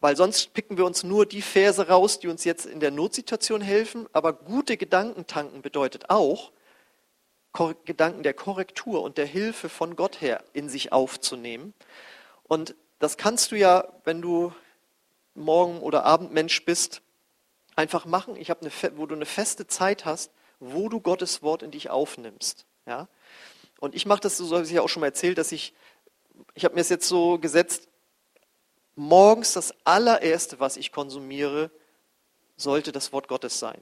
weil 0.00 0.16
sonst 0.16 0.52
picken 0.52 0.76
wir 0.76 0.84
uns 0.84 1.02
nur 1.02 1.26
die 1.26 1.42
Verse 1.42 1.88
raus, 1.88 2.20
die 2.20 2.28
uns 2.28 2.44
jetzt 2.44 2.66
in 2.66 2.80
der 2.80 2.90
Notsituation 2.90 3.60
helfen. 3.60 4.06
Aber 4.12 4.32
gute 4.32 4.76
Gedanken 4.76 5.26
tanken 5.26 5.62
bedeutet 5.62 6.10
auch, 6.10 6.52
Gedanken 7.84 8.22
der 8.24 8.34
Korrektur 8.34 9.02
und 9.02 9.16
der 9.16 9.26
Hilfe 9.26 9.68
von 9.68 9.94
Gott 9.94 10.20
her 10.20 10.42
in 10.52 10.68
sich 10.68 10.92
aufzunehmen. 10.92 11.72
Und 12.42 12.74
das 12.98 13.16
kannst 13.16 13.52
du 13.52 13.56
ja, 13.56 13.88
wenn 14.04 14.20
du 14.20 14.52
Morgen- 15.34 15.80
oder 15.80 16.04
Abendmensch 16.04 16.64
bist, 16.64 17.00
einfach 17.76 18.06
machen. 18.06 18.36
Ich 18.36 18.50
habe 18.50 18.60
eine, 18.60 18.98
wo 18.98 19.06
du 19.06 19.14
eine 19.14 19.26
feste 19.26 19.66
Zeit 19.66 20.04
hast, 20.04 20.32
wo 20.60 20.88
du 20.88 21.00
Gottes 21.00 21.42
Wort 21.42 21.62
in 21.62 21.70
dich 21.70 21.90
aufnimmst. 21.90 22.66
Ja? 22.86 23.08
Und 23.80 23.94
ich 23.94 24.06
mache 24.06 24.20
das, 24.20 24.36
so 24.36 24.54
habe 24.54 24.64
ich 24.64 24.70
ja 24.70 24.82
auch 24.82 24.88
schon 24.88 25.00
mal 25.00 25.06
erzählt, 25.06 25.38
dass 25.38 25.52
ich, 25.52 25.74
ich 26.54 26.64
habe 26.64 26.74
mir 26.74 26.80
es 26.80 26.88
jetzt 26.88 27.08
so 27.08 27.38
gesetzt, 27.38 27.88
morgens 28.96 29.52
das 29.52 29.74
allererste, 29.84 30.60
was 30.60 30.76
ich 30.76 30.92
konsumiere, 30.92 31.70
sollte 32.56 32.92
das 32.92 33.12
Wort 33.12 33.28
Gottes 33.28 33.58
sein. 33.58 33.80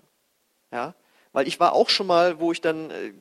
Ja? 0.70 0.94
Weil 1.32 1.46
ich 1.46 1.60
war 1.60 1.72
auch 1.72 1.88
schon 1.88 2.06
mal, 2.06 2.40
wo 2.40 2.52
ich 2.52 2.60
dann 2.60 2.90
äh, 2.90 3.12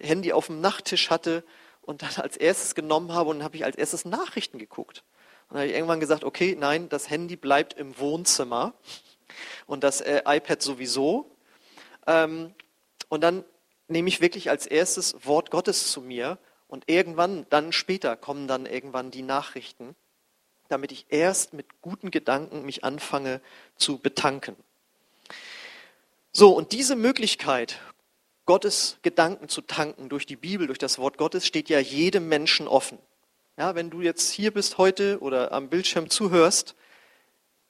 Handy 0.00 0.32
auf 0.32 0.46
dem 0.46 0.60
Nachttisch 0.60 1.10
hatte 1.10 1.44
und 1.82 2.02
dann 2.02 2.14
als 2.16 2.36
erstes 2.36 2.74
genommen 2.74 3.12
habe 3.12 3.30
und 3.30 3.38
dann 3.38 3.44
habe 3.44 3.56
ich 3.56 3.64
als 3.64 3.76
erstes 3.76 4.04
Nachrichten 4.04 4.58
geguckt. 4.58 5.04
Und 5.48 5.54
dann 5.54 5.58
habe 5.62 5.68
ich 5.68 5.74
irgendwann 5.74 6.00
gesagt, 6.00 6.24
okay, 6.24 6.56
nein, 6.58 6.88
das 6.88 7.10
Handy 7.10 7.36
bleibt 7.36 7.74
im 7.74 7.98
Wohnzimmer 7.98 8.74
und 9.66 9.84
das 9.84 10.00
äh, 10.00 10.22
iPad 10.26 10.62
sowieso. 10.62 11.30
Ähm, 12.06 12.54
und 13.08 13.22
dann 13.22 13.44
nehme 13.90 14.08
ich 14.08 14.20
wirklich 14.20 14.50
als 14.50 14.66
erstes 14.66 15.14
Wort 15.26 15.50
Gottes 15.50 15.90
zu 15.90 16.00
mir 16.00 16.38
und 16.68 16.84
irgendwann, 16.86 17.46
dann 17.50 17.72
später 17.72 18.16
kommen 18.16 18.48
dann 18.48 18.66
irgendwann 18.66 19.10
die 19.10 19.22
Nachrichten 19.22 19.96
damit 20.70 20.92
ich 20.92 21.06
erst 21.08 21.52
mit 21.52 21.80
guten 21.82 22.10
Gedanken 22.10 22.64
mich 22.64 22.84
anfange 22.84 23.40
zu 23.76 23.98
betanken. 23.98 24.56
So, 26.32 26.56
und 26.56 26.72
diese 26.72 26.94
Möglichkeit, 26.94 27.80
Gottes 28.46 28.98
Gedanken 29.02 29.48
zu 29.48 29.62
tanken 29.62 30.08
durch 30.08 30.26
die 30.26 30.36
Bibel, 30.36 30.66
durch 30.68 30.78
das 30.78 30.98
Wort 30.98 31.18
Gottes, 31.18 31.46
steht 31.46 31.68
ja 31.68 31.80
jedem 31.80 32.28
Menschen 32.28 32.68
offen. 32.68 32.98
Ja, 33.56 33.74
wenn 33.74 33.90
du 33.90 34.00
jetzt 34.00 34.30
hier 34.30 34.52
bist 34.52 34.78
heute 34.78 35.18
oder 35.20 35.52
am 35.52 35.68
Bildschirm 35.68 36.08
zuhörst, 36.08 36.76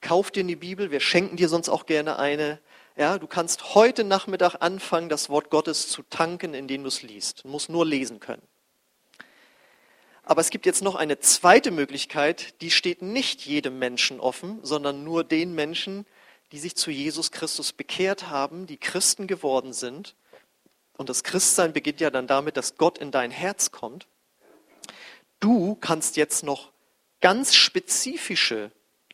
kauf 0.01 0.31
dir 0.31 0.41
eine 0.41 0.57
Bibel, 0.57 0.91
wir 0.91 1.01
schenken 1.01 1.37
dir 1.37 1.49
sonst 1.49 1.69
auch 1.69 1.87
gerne 1.87 2.19
eine. 2.19 2.61
Ja, 2.97 3.19
du 3.19 3.27
kannst 3.27 3.75
heute 3.75 4.05
Nachmittag 4.05 4.57
anfangen, 4.61 5.09
das 5.09 5.29
Wort 5.29 5.51
Gottes 5.51 5.89
zu 5.89 6.03
tanken, 6.03 6.55
indem 6.55 6.83
du 6.83 6.89
es 6.89 7.03
liest. 7.03 7.45
Du 7.45 7.49
musst 7.49 7.69
nur 7.69 7.87
lesen 7.87 8.21
können. 8.21 8.43
Aber 10.23 10.41
es 10.41 10.51
gibt 10.51 10.67
jetzt 10.67 10.83
noch 10.83 10.95
eine 10.95 11.19
zweite 11.19 11.71
Möglichkeit, 11.71 12.61
die 12.61 12.71
steht 12.71 13.03
nicht 13.03 13.43
jedem 13.47 13.79
Menschen 13.79 14.21
offen, 14.21 14.61
sondern 14.63 15.03
nur 15.03 15.25
den 15.25 15.55
Menschen, 15.55 16.07
die 16.53 16.59
sich 16.59 16.77
zu 16.77 16.91
Jesus 16.91 17.31
Christus 17.31 17.73
bekehrt 17.73 18.29
haben, 18.29 18.67
die 18.67 18.77
Christen 18.77 19.27
geworden 19.27 19.73
sind. 19.73 20.15
Und 20.97 21.09
das 21.09 21.25
Christsein 21.25 21.73
beginnt 21.73 22.01
ja 22.01 22.11
dann 22.11 22.27
damit, 22.27 22.57
dass 22.57 22.77
Gott 22.77 22.99
in 22.99 23.11
dein 23.11 23.31
Herz 23.31 23.71
kommt. 23.71 24.07
Du 25.41 25.75
kannst 25.77 26.17
jetzt 26.17 26.45
noch 26.45 26.71
ganz 27.21 27.55
spezifische 27.55 28.71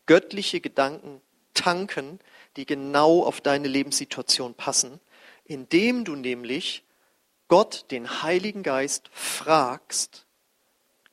göttliche 0.07 0.61
Gedanken 0.61 1.21
tanken, 1.55 2.21
die 2.57 2.67
genau 2.67 3.25
auf 3.25 3.41
deine 3.41 3.69
Lebenssituation 3.69 4.55
passen, 4.55 5.01
indem 5.45 6.05
du 6.05 6.15
nämlich 6.15 6.85
Gott, 7.49 7.87
den 7.91 8.23
Heiligen 8.23 8.63
Geist, 8.63 9.09
fragst, 9.13 10.27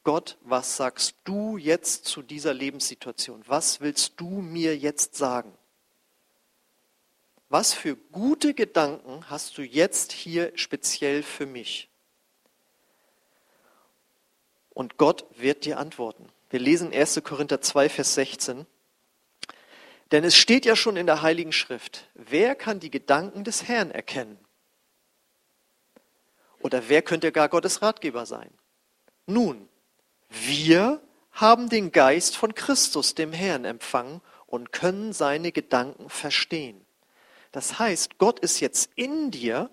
Gott, 0.04 0.38
was 0.42 0.76
sagst 0.76 1.16
du 1.24 1.58
jetzt 1.58 2.06
zu 2.06 2.22
dieser 2.22 2.54
Lebenssituation? 2.54 3.42
Was 3.48 3.80
willst 3.80 4.14
du 4.18 4.28
mir 4.28 4.76
jetzt 4.76 5.16
sagen? 5.16 5.54
Was 7.48 7.74
für 7.74 7.96
gute 7.96 8.54
Gedanken 8.54 9.30
hast 9.30 9.58
du 9.58 9.62
jetzt 9.62 10.12
hier 10.12 10.52
speziell 10.56 11.24
für 11.24 11.46
mich? 11.46 11.88
Und 14.72 14.98
Gott 14.98 15.26
wird 15.38 15.66
dir 15.66 15.78
antworten. 15.78 16.28
Wir 16.50 16.60
lesen 16.60 16.92
1. 16.92 17.22
Korinther 17.24 17.62
2, 17.62 17.90
Vers 17.90 18.16
16. 18.16 18.66
Denn 20.14 20.24
es 20.24 20.38
steht 20.38 20.64
ja 20.66 20.76
schon 20.76 20.96
in 20.96 21.08
der 21.08 21.24
Heiligen 21.24 21.52
Schrift, 21.52 22.08
wer 22.14 22.54
kann 22.54 22.80
die 22.80 22.92
Gedanken 22.92 23.44
des 23.44 23.68
Herrn 23.68 23.90
erkennen? 23.90 24.38
Oder 26.60 26.88
wer 26.88 27.02
könnte 27.02 27.32
gar 27.32 27.50
Gottes 27.50 27.82
Ratgeber 27.82 28.28
sein? 28.28 28.52
Nun, 29.26 29.68
wir 30.30 31.02
haben 31.32 31.68
den 31.68 31.92
Geist 31.92 32.38
von 32.38 32.54
Christus, 32.54 33.16
dem 33.16 33.34
Herrn, 33.34 33.66
empfangen 33.66 34.22
und 34.46 34.72
können 34.72 35.14
seine 35.14 35.52
Gedanken 35.52 36.12
verstehen. 36.12 36.86
Das 37.52 37.80
heißt, 37.80 38.20
Gott 38.20 38.40
ist 38.40 38.60
jetzt 38.60 38.92
in 38.94 39.32
dir 39.32 39.72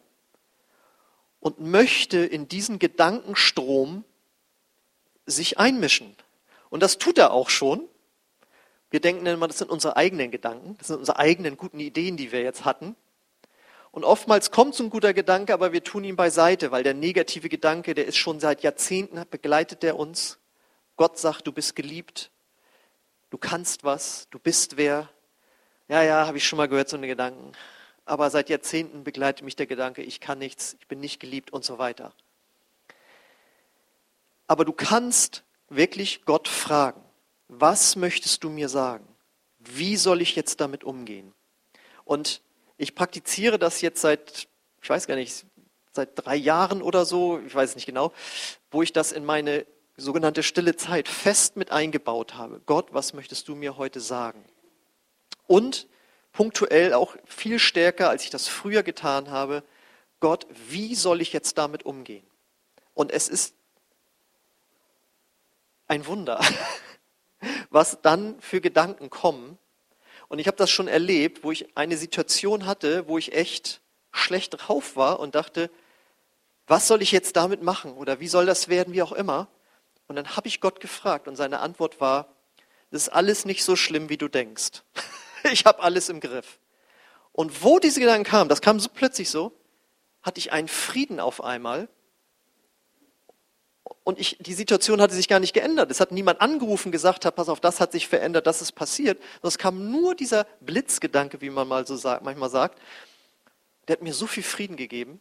und 1.40 1.60
möchte 1.60 2.16
in 2.16 2.48
diesen 2.48 2.78
Gedankenstrom 2.78 4.04
sich 5.26 5.58
einmischen. 5.58 6.16
Und 6.70 6.82
das 6.82 6.96
tut 6.96 7.18
er 7.18 7.32
auch 7.32 7.50
schon. 7.50 7.86
Wir 8.90 9.00
denken 9.00 9.24
immer, 9.26 9.46
das 9.46 9.58
sind 9.58 9.70
unsere 9.70 9.96
eigenen 9.96 10.30
Gedanken, 10.30 10.76
das 10.78 10.88
sind 10.88 10.98
unsere 10.98 11.18
eigenen 11.18 11.56
guten 11.56 11.78
Ideen, 11.78 12.16
die 12.16 12.32
wir 12.32 12.42
jetzt 12.42 12.64
hatten. 12.64 12.96
Und 13.92 14.04
oftmals 14.04 14.50
kommt 14.50 14.74
so 14.74 14.84
ein 14.84 14.90
guter 14.90 15.14
Gedanke, 15.14 15.52
aber 15.52 15.72
wir 15.72 15.82
tun 15.82 16.04
ihn 16.04 16.16
beiseite, 16.16 16.70
weil 16.70 16.82
der 16.82 16.94
negative 16.94 17.48
Gedanke, 17.48 17.94
der 17.94 18.06
ist 18.06 18.16
schon 18.16 18.38
seit 18.38 18.62
Jahrzehnten, 18.62 19.24
begleitet 19.30 19.82
der 19.82 19.96
uns. 19.96 20.38
Gott 20.96 21.18
sagt, 21.18 21.46
du 21.46 21.52
bist 21.52 21.74
geliebt, 21.74 22.30
du 23.30 23.38
kannst 23.38 23.84
was, 23.84 24.28
du 24.30 24.38
bist 24.38 24.76
wer. 24.76 25.08
Ja, 25.88 26.02
ja, 26.02 26.26
habe 26.26 26.38
ich 26.38 26.46
schon 26.46 26.56
mal 26.56 26.68
gehört, 26.68 26.88
so 26.88 26.96
eine 26.96 27.08
Gedanken. 27.08 27.52
Aber 28.04 28.30
seit 28.30 28.48
Jahrzehnten 28.48 29.02
begleitet 29.02 29.44
mich 29.44 29.56
der 29.56 29.66
Gedanke, 29.66 30.02
ich 30.02 30.20
kann 30.20 30.38
nichts, 30.38 30.76
ich 30.78 30.86
bin 30.86 31.00
nicht 31.00 31.20
geliebt 31.20 31.52
und 31.52 31.64
so 31.64 31.78
weiter. 31.78 32.12
Aber 34.46 34.64
du 34.64 34.72
kannst 34.72 35.44
wirklich 35.68 36.24
Gott 36.24 36.48
fragen, 36.48 37.02
was 37.50 37.96
möchtest 37.96 38.44
du 38.44 38.48
mir 38.48 38.68
sagen? 38.68 39.06
Wie 39.58 39.96
soll 39.96 40.22
ich 40.22 40.36
jetzt 40.36 40.60
damit 40.60 40.84
umgehen? 40.84 41.34
Und 42.04 42.42
ich 42.78 42.94
praktiziere 42.94 43.58
das 43.58 43.80
jetzt 43.80 44.00
seit, 44.00 44.48
ich 44.80 44.88
weiß 44.88 45.06
gar 45.06 45.16
nicht, 45.16 45.44
seit 45.92 46.10
drei 46.14 46.36
Jahren 46.36 46.80
oder 46.80 47.04
so, 47.04 47.40
ich 47.40 47.54
weiß 47.54 47.70
es 47.70 47.76
nicht 47.76 47.86
genau, 47.86 48.12
wo 48.70 48.82
ich 48.82 48.92
das 48.92 49.10
in 49.10 49.24
meine 49.24 49.66
sogenannte 49.96 50.42
stille 50.42 50.76
Zeit 50.76 51.08
fest 51.08 51.56
mit 51.56 51.72
eingebaut 51.72 52.34
habe. 52.34 52.60
Gott, 52.66 52.94
was 52.94 53.12
möchtest 53.12 53.48
du 53.48 53.56
mir 53.56 53.76
heute 53.76 54.00
sagen? 54.00 54.44
Und 55.46 55.88
punktuell 56.32 56.94
auch 56.94 57.16
viel 57.26 57.58
stärker, 57.58 58.08
als 58.08 58.22
ich 58.22 58.30
das 58.30 58.46
früher 58.46 58.84
getan 58.84 59.30
habe, 59.30 59.64
Gott, 60.20 60.46
wie 60.68 60.94
soll 60.94 61.20
ich 61.20 61.32
jetzt 61.32 61.58
damit 61.58 61.84
umgehen? 61.84 62.24
Und 62.94 63.10
es 63.10 63.28
ist 63.28 63.54
ein 65.88 66.06
Wunder. 66.06 66.40
was 67.70 67.98
dann 68.02 68.40
für 68.40 68.60
Gedanken 68.60 69.10
kommen. 69.10 69.58
Und 70.28 70.38
ich 70.38 70.46
habe 70.46 70.56
das 70.56 70.70
schon 70.70 70.88
erlebt, 70.88 71.42
wo 71.42 71.50
ich 71.50 71.76
eine 71.76 71.96
Situation 71.96 72.66
hatte, 72.66 73.08
wo 73.08 73.18
ich 73.18 73.32
echt 73.32 73.80
schlecht 74.12 74.56
drauf 74.58 74.96
war 74.96 75.20
und 75.20 75.34
dachte, 75.34 75.70
was 76.66 76.86
soll 76.86 77.02
ich 77.02 77.10
jetzt 77.10 77.36
damit 77.36 77.62
machen 77.62 77.94
oder 77.94 78.20
wie 78.20 78.28
soll 78.28 78.46
das 78.46 78.68
werden, 78.68 78.94
wie 78.94 79.02
auch 79.02 79.12
immer. 79.12 79.48
Und 80.06 80.16
dann 80.16 80.36
habe 80.36 80.48
ich 80.48 80.60
Gott 80.60 80.80
gefragt 80.80 81.28
und 81.28 81.36
seine 81.36 81.60
Antwort 81.60 82.00
war, 82.00 82.34
das 82.90 83.02
ist 83.02 83.08
alles 83.08 83.44
nicht 83.44 83.64
so 83.64 83.76
schlimm, 83.76 84.08
wie 84.08 84.18
du 84.18 84.28
denkst. 84.28 84.82
Ich 85.52 85.64
habe 85.64 85.82
alles 85.82 86.10
im 86.10 86.20
Griff. 86.20 86.58
Und 87.32 87.64
wo 87.64 87.78
diese 87.78 87.98
Gedanken 87.98 88.28
kamen, 88.28 88.50
das 88.50 88.60
kam 88.60 88.78
so 88.78 88.90
plötzlich 88.92 89.30
so, 89.30 89.58
hatte 90.20 90.38
ich 90.38 90.52
einen 90.52 90.68
Frieden 90.68 91.18
auf 91.18 91.42
einmal. 91.42 91.88
Und 94.02 94.18
ich, 94.18 94.38
die 94.40 94.54
Situation 94.54 95.00
hatte 95.00 95.14
sich 95.14 95.28
gar 95.28 95.40
nicht 95.40 95.52
geändert. 95.52 95.90
Es 95.90 96.00
hat 96.00 96.10
niemand 96.10 96.40
angerufen, 96.40 96.90
gesagt 96.90 97.24
hat, 97.24 97.36
pass 97.36 97.48
auf, 97.48 97.60
das 97.60 97.80
hat 97.80 97.92
sich 97.92 98.08
verändert, 98.08 98.46
das 98.46 98.62
ist 98.62 98.72
passiert. 98.72 99.20
Es 99.42 99.58
kam 99.58 99.90
nur 99.90 100.14
dieser 100.14 100.46
Blitzgedanke, 100.60 101.40
wie 101.40 101.50
man 101.50 101.68
mal 101.68 101.86
so 101.86 101.96
sagt, 101.96 102.24
manchmal 102.24 102.50
sagt. 102.50 102.80
Der 103.86 103.96
hat 103.96 104.02
mir 104.02 104.14
so 104.14 104.26
viel 104.26 104.42
Frieden 104.42 104.76
gegeben. 104.76 105.20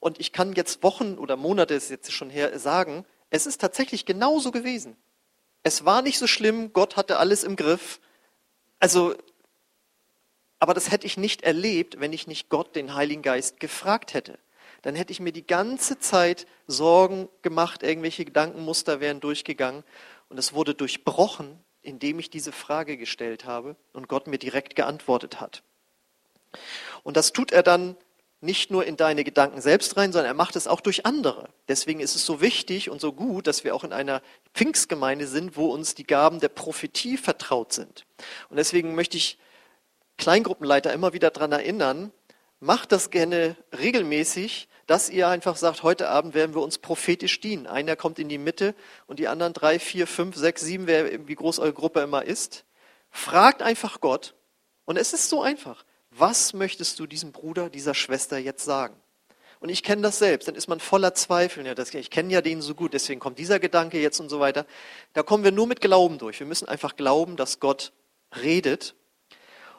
Und 0.00 0.20
ich 0.20 0.32
kann 0.32 0.52
jetzt 0.54 0.82
Wochen 0.82 1.18
oder 1.18 1.36
Monate, 1.36 1.74
ist 1.74 1.90
jetzt 1.90 2.12
schon 2.12 2.30
her, 2.30 2.58
sagen, 2.58 3.04
es 3.30 3.46
ist 3.46 3.60
tatsächlich 3.60 4.06
genauso 4.06 4.50
gewesen. 4.50 4.96
Es 5.62 5.84
war 5.84 6.02
nicht 6.02 6.18
so 6.18 6.26
schlimm, 6.26 6.72
Gott 6.72 6.96
hatte 6.96 7.18
alles 7.18 7.44
im 7.44 7.56
Griff. 7.56 8.00
Also, 8.78 9.14
aber 10.60 10.72
das 10.72 10.90
hätte 10.90 11.06
ich 11.06 11.16
nicht 11.16 11.42
erlebt, 11.42 12.00
wenn 12.00 12.12
ich 12.12 12.26
nicht 12.26 12.48
Gott, 12.48 12.74
den 12.74 12.94
Heiligen 12.94 13.22
Geist, 13.22 13.60
gefragt 13.60 14.14
hätte. 14.14 14.38
Dann 14.82 14.94
hätte 14.94 15.12
ich 15.12 15.20
mir 15.20 15.32
die 15.32 15.46
ganze 15.46 15.98
Zeit 15.98 16.46
Sorgen 16.66 17.28
gemacht, 17.42 17.82
irgendwelche 17.82 18.24
Gedankenmuster 18.24 19.00
wären 19.00 19.20
durchgegangen. 19.20 19.84
Und 20.28 20.38
es 20.38 20.52
wurde 20.52 20.74
durchbrochen, 20.74 21.58
indem 21.82 22.18
ich 22.18 22.30
diese 22.30 22.52
Frage 22.52 22.96
gestellt 22.96 23.44
habe 23.44 23.76
und 23.92 24.08
Gott 24.08 24.26
mir 24.26 24.38
direkt 24.38 24.76
geantwortet 24.76 25.40
hat. 25.40 25.62
Und 27.02 27.16
das 27.16 27.32
tut 27.32 27.52
er 27.52 27.62
dann 27.62 27.96
nicht 28.40 28.70
nur 28.70 28.84
in 28.84 28.96
deine 28.96 29.24
Gedanken 29.24 29.60
selbst 29.60 29.96
rein, 29.96 30.12
sondern 30.12 30.30
er 30.30 30.34
macht 30.34 30.54
es 30.54 30.68
auch 30.68 30.80
durch 30.80 31.04
andere. 31.04 31.48
Deswegen 31.66 31.98
ist 31.98 32.14
es 32.14 32.24
so 32.24 32.40
wichtig 32.40 32.88
und 32.88 33.00
so 33.00 33.12
gut, 33.12 33.48
dass 33.48 33.64
wir 33.64 33.74
auch 33.74 33.82
in 33.82 33.92
einer 33.92 34.22
Pfingstgemeinde 34.54 35.26
sind, 35.26 35.56
wo 35.56 35.66
uns 35.66 35.96
die 35.96 36.06
Gaben 36.06 36.38
der 36.38 36.48
Prophetie 36.48 37.16
vertraut 37.16 37.72
sind. 37.72 38.04
Und 38.48 38.56
deswegen 38.56 38.94
möchte 38.94 39.16
ich 39.16 39.38
Kleingruppenleiter 40.18 40.92
immer 40.92 41.12
wieder 41.12 41.30
daran 41.30 41.52
erinnern, 41.52 42.12
macht 42.60 42.92
das 42.92 43.10
gerne 43.10 43.56
regelmäßig, 43.76 44.68
dass 44.86 45.10
ihr 45.10 45.28
einfach 45.28 45.56
sagt, 45.56 45.82
heute 45.82 46.08
Abend 46.08 46.34
werden 46.34 46.54
wir 46.54 46.62
uns 46.62 46.78
prophetisch 46.78 47.40
dienen. 47.40 47.66
Einer 47.66 47.96
kommt 47.96 48.18
in 48.18 48.28
die 48.28 48.38
Mitte 48.38 48.74
und 49.06 49.18
die 49.18 49.28
anderen 49.28 49.52
drei, 49.52 49.78
vier, 49.78 50.06
fünf, 50.06 50.36
sechs, 50.36 50.62
sieben, 50.62 50.86
wie 50.86 51.34
groß 51.34 51.58
eure 51.58 51.74
Gruppe 51.74 52.00
immer 52.00 52.24
ist. 52.24 52.64
Fragt 53.10 53.62
einfach 53.62 54.00
Gott. 54.00 54.34
Und 54.84 54.96
es 54.96 55.12
ist 55.12 55.28
so 55.28 55.42
einfach 55.42 55.84
was 56.10 56.52
möchtest 56.52 56.98
du 56.98 57.06
diesem 57.06 57.32
Bruder, 57.32 57.70
dieser 57.70 57.94
Schwester 57.94 58.38
jetzt 58.38 58.64
sagen? 58.64 58.96
Und 59.60 59.70
ich 59.70 59.82
kenne 59.82 60.02
das 60.02 60.18
selbst, 60.18 60.46
dann 60.46 60.54
ist 60.54 60.68
man 60.68 60.78
voller 60.78 61.14
Zweifel. 61.14 61.66
Ja, 61.66 61.74
das, 61.74 61.92
ich 61.92 62.10
kenne 62.10 62.32
ja 62.32 62.40
den 62.40 62.62
so 62.62 62.74
gut, 62.74 62.94
deswegen 62.94 63.18
kommt 63.18 63.38
dieser 63.38 63.58
Gedanke 63.58 64.00
jetzt 64.00 64.20
und 64.20 64.28
so 64.28 64.38
weiter. 64.38 64.66
Da 65.14 65.22
kommen 65.22 65.42
wir 65.42 65.50
nur 65.50 65.66
mit 65.66 65.80
Glauben 65.80 66.18
durch. 66.18 66.38
Wir 66.38 66.46
müssen 66.46 66.68
einfach 66.68 66.94
glauben, 66.94 67.36
dass 67.36 67.58
Gott 67.58 67.92
redet. 68.40 68.94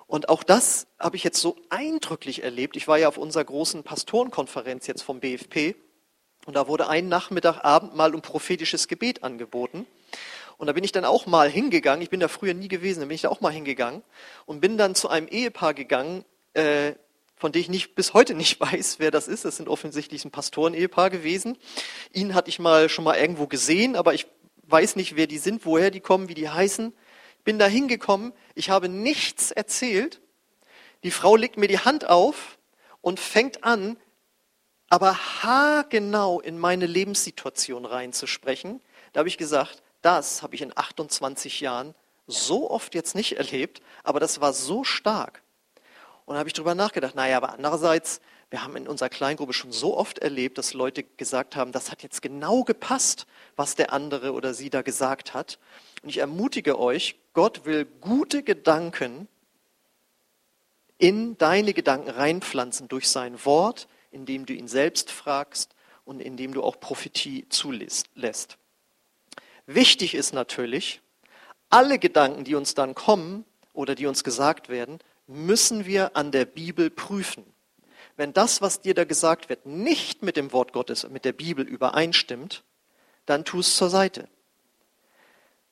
Und 0.10 0.28
auch 0.28 0.42
das 0.42 0.88
habe 0.98 1.18
ich 1.18 1.24
jetzt 1.24 1.40
so 1.40 1.56
eindrücklich 1.70 2.42
erlebt. 2.42 2.76
Ich 2.76 2.88
war 2.88 2.98
ja 2.98 3.08
auf 3.08 3.20
unserer 3.20 3.44
großen 3.44 3.84
Pastorenkonferenz 3.84 4.88
jetzt 4.88 5.04
vom 5.04 5.20
BFP 5.20 5.76
und 6.48 6.56
da 6.56 6.68
wurde 6.68 6.90
ein 6.90 7.10
Nachmittag 7.10 7.64
Abendmahl 7.64 8.16
und 8.16 8.24
prophetisches 8.24 8.88
Gebet 8.88 9.24
angeboten. 9.24 9.86
Und 10.58 10.66
da 10.66 10.74
bin 10.74 10.84
ich 10.84 10.92
dann 10.92 11.06
auch 11.06 11.28
mal 11.28 11.48
hingegangen. 11.48 12.02
Ich 12.02 12.10
bin 12.10 12.20
da 12.20 12.28
früher 12.28 12.56
nie 12.56 12.70
gewesen, 12.70 13.02
da 13.02 13.06
bin 13.06 13.14
ich 13.14 13.22
da 13.22 13.30
auch 13.30 13.40
mal 13.42 13.54
hingegangen 13.54 14.02
und 14.48 14.62
bin 14.62 14.80
dann 14.80 14.96
zu 14.96 15.10
einem 15.10 15.28
Ehepaar 15.28 15.76
gegangen, 15.76 16.26
äh, 16.54 16.94
von 17.36 17.52
dem 17.52 17.62
ich 17.62 17.70
nicht, 17.70 17.94
bis 17.94 18.16
heute 18.16 18.34
nicht 18.34 18.60
weiß, 18.60 18.98
wer 18.98 19.12
das 19.12 19.28
ist. 19.28 19.46
Das 19.46 19.58
sind 19.58 19.70
offensichtlich 19.70 20.26
ein 20.26 20.32
Pastoren-Ehepaar 20.32 21.12
gewesen. 21.12 21.56
Ihn 22.14 22.34
hatte 22.34 22.50
ich 22.50 22.58
mal 22.58 22.90
schon 22.90 23.04
mal 23.04 23.16
irgendwo 23.16 23.46
gesehen, 23.46 23.96
aber 23.96 24.16
ich 24.16 24.26
weiß 24.64 24.96
nicht, 24.96 25.16
wer 25.16 25.28
die 25.28 25.38
sind, 25.38 25.68
woher 25.68 25.92
die 25.92 26.00
kommen, 26.00 26.30
wie 26.30 26.34
die 26.34 26.50
heißen. 26.50 26.96
Bin 27.44 27.60
da 27.60 27.68
hingekommen, 27.68 28.34
ich 28.56 28.70
habe 28.70 28.90
nichts 28.90 29.52
erzählt. 29.52 30.22
Die 31.04 31.12
Frau 31.12 31.36
legt 31.36 31.58
mir 31.58 31.68
die 31.68 31.80
Hand 31.80 32.08
auf 32.10 32.58
und 33.02 33.20
fängt 33.20 33.64
an, 33.64 33.98
aber 34.90 35.16
haargenau 35.44 36.40
in 36.40 36.58
meine 36.58 36.86
Lebenssituation 36.86 37.86
reinzusprechen. 37.86 38.82
Da 39.14 39.20
habe 39.20 39.30
ich 39.30 39.38
gesagt, 39.38 39.82
das 40.02 40.42
habe 40.42 40.56
ich 40.56 40.62
in 40.62 40.76
28 40.76 41.62
Jahren 41.62 41.96
so 42.28 42.70
oft 42.70 42.96
jetzt 42.96 43.16
nicht 43.16 43.38
erlebt, 43.38 43.82
aber 44.04 44.20
das 44.20 44.42
war 44.42 44.54
so 44.54 44.84
stark. 44.84 45.42
Und 46.26 46.36
da 46.36 46.40
habe 46.40 46.50
ich 46.50 46.54
darüber 46.54 46.76
nachgedacht, 46.76 47.16
naja, 47.16 47.38
aber 47.38 47.54
andererseits, 47.54 48.22
wir 48.52 48.64
haben 48.64 48.76
in 48.76 48.88
unserer 48.88 49.10
Kleingruppe 49.10 49.54
schon 49.54 49.72
so 49.72 49.98
oft 49.98 50.20
erlebt, 50.20 50.58
dass 50.58 50.74
Leute 50.74 51.04
gesagt 51.04 51.56
haben, 51.56 51.72
das 51.72 51.92
hat 51.92 52.04
jetzt 52.04 52.22
genau 52.22 52.64
gepasst, 52.64 53.26
was 53.56 53.76
der 53.76 53.94
andere 53.94 54.34
oder 54.34 54.54
sie 54.54 54.70
da 54.70 54.82
gesagt 54.82 55.34
hat. 55.34 55.60
Und 56.04 56.10
ich 56.10 56.20
ermutige 56.20 56.80
euch, 56.80 57.16
Gott 57.40 57.64
will 57.64 57.86
gute 57.86 58.44
Gedanken 58.44 59.30
in 60.98 61.38
deine 61.38 61.74
Gedanken 61.74 62.10
reinpflanzen 62.10 62.90
durch 62.90 63.08
sein 63.08 63.46
Wort, 63.46 63.88
indem 64.12 64.46
du 64.46 64.52
ihn 64.52 64.68
selbst 64.68 65.10
fragst 65.10 65.74
und 66.04 66.20
indem 66.20 66.54
du 66.54 66.62
auch 66.62 66.82
Prophetie 66.82 67.48
zulässt. 67.48 68.58
Wichtig 69.68 70.16
ist 70.16 70.34
natürlich, 70.34 71.00
alle 71.70 71.98
Gedanken, 71.98 72.44
die 72.44 72.56
uns 72.56 72.74
dann 72.74 72.94
kommen 72.94 73.46
oder 73.72 73.96
die 73.96 74.08
uns 74.08 74.26
gesagt 74.26 74.68
werden, 74.68 75.00
müssen 75.26 75.86
wir 75.86 76.18
an 76.18 76.34
der 76.34 76.44
Bibel 76.44 76.90
prüfen. 76.90 77.46
Wenn 78.18 78.34
das, 78.34 78.62
was 78.62 78.82
dir 78.82 78.96
da 78.96 79.06
gesagt 79.06 79.48
wird, 79.48 79.66
nicht 79.66 80.24
mit 80.24 80.36
dem 80.36 80.52
Wort 80.52 80.74
Gottes, 80.74 81.08
mit 81.08 81.24
der 81.24 81.32
Bibel 81.32 81.66
übereinstimmt, 81.66 82.66
dann 83.26 83.46
tu 83.46 83.60
es 83.62 83.78
zur 83.78 83.90
Seite. 83.90 84.28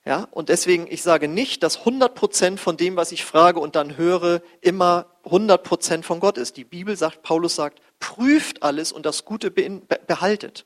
Ja, 0.07 0.25
und 0.31 0.47
deswegen, 0.47 0.87
ich 0.89 1.03
sage 1.03 1.27
nicht, 1.27 1.63
dass 1.63 1.79
100 1.79 2.15
Prozent 2.15 2.61
von 2.61 2.77
dem, 2.77 2.95
was 2.95 3.11
ich 3.11 3.25
frage 3.25 3.59
und 3.59 3.75
dann 3.75 3.97
höre, 3.97 4.41
immer 4.61 5.07
100 5.25 5.61
Prozent 5.61 6.05
von 6.05 6.21
Gott 6.21 6.37
ist. 6.37 6.55
Die 6.55 6.63
Bibel 6.63 6.95
sagt, 6.95 7.23
Paulus 7.23 7.55
sagt, 7.55 7.81
prüft 7.99 8.63
alles 8.63 8.93
und 8.93 9.05
das 9.05 9.25
Gute 9.25 9.51
behaltet. 9.51 10.65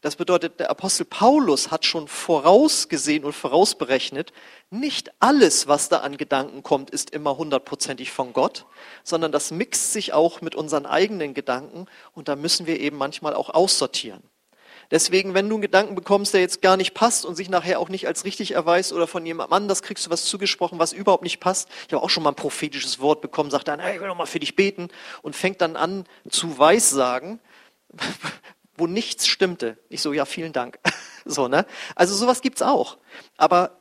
Das 0.00 0.14
bedeutet, 0.14 0.60
der 0.60 0.70
Apostel 0.70 1.04
Paulus 1.04 1.72
hat 1.72 1.84
schon 1.84 2.06
vorausgesehen 2.06 3.24
und 3.24 3.32
vorausberechnet, 3.32 4.32
nicht 4.70 5.10
alles, 5.18 5.66
was 5.66 5.88
da 5.88 5.98
an 5.98 6.16
Gedanken 6.16 6.62
kommt, 6.62 6.90
ist 6.90 7.10
immer 7.10 7.36
hundertprozentig 7.36 8.12
von 8.12 8.32
Gott, 8.32 8.66
sondern 9.02 9.32
das 9.32 9.50
mixt 9.50 9.92
sich 9.92 10.12
auch 10.12 10.40
mit 10.40 10.54
unseren 10.54 10.86
eigenen 10.86 11.34
Gedanken 11.34 11.86
und 12.12 12.28
da 12.28 12.36
müssen 12.36 12.68
wir 12.68 12.78
eben 12.78 12.96
manchmal 12.96 13.34
auch 13.34 13.50
aussortieren. 13.50 14.22
Deswegen, 14.92 15.32
wenn 15.32 15.48
du 15.48 15.54
einen 15.54 15.62
Gedanken 15.62 15.94
bekommst, 15.94 16.34
der 16.34 16.42
jetzt 16.42 16.60
gar 16.60 16.76
nicht 16.76 16.92
passt 16.92 17.24
und 17.24 17.34
sich 17.34 17.48
nachher 17.48 17.80
auch 17.80 17.88
nicht 17.88 18.06
als 18.06 18.26
richtig 18.26 18.52
erweist 18.52 18.92
oder 18.92 19.06
von 19.06 19.24
jemandem 19.24 19.54
anders 19.54 19.80
kriegst 19.80 20.04
du 20.04 20.10
was 20.10 20.26
zugesprochen, 20.26 20.78
was 20.78 20.92
überhaupt 20.92 21.22
nicht 21.22 21.40
passt. 21.40 21.70
Ich 21.88 21.94
habe 21.94 22.04
auch 22.04 22.10
schon 22.10 22.22
mal 22.22 22.32
ein 22.32 22.36
prophetisches 22.36 23.00
Wort 23.00 23.22
bekommen, 23.22 23.50
sagt 23.50 23.68
dann, 23.68 23.80
hey, 23.80 23.94
ich 23.94 24.00
will 24.02 24.08
noch 24.08 24.18
mal 24.18 24.26
für 24.26 24.38
dich 24.38 24.54
beten 24.54 24.88
und 25.22 25.34
fängt 25.34 25.62
dann 25.62 25.76
an 25.76 26.04
zu 26.28 26.58
weissagen, 26.58 27.40
wo 28.76 28.86
nichts 28.86 29.26
stimmte. 29.26 29.78
Ich 29.88 30.02
so, 30.02 30.12
ja, 30.12 30.26
vielen 30.26 30.52
Dank. 30.52 30.78
So, 31.24 31.46
ne? 31.46 31.66
Also 31.94 32.16
sowas 32.16 32.40
gibt's 32.40 32.62
auch. 32.62 32.98
Aber 33.36 33.78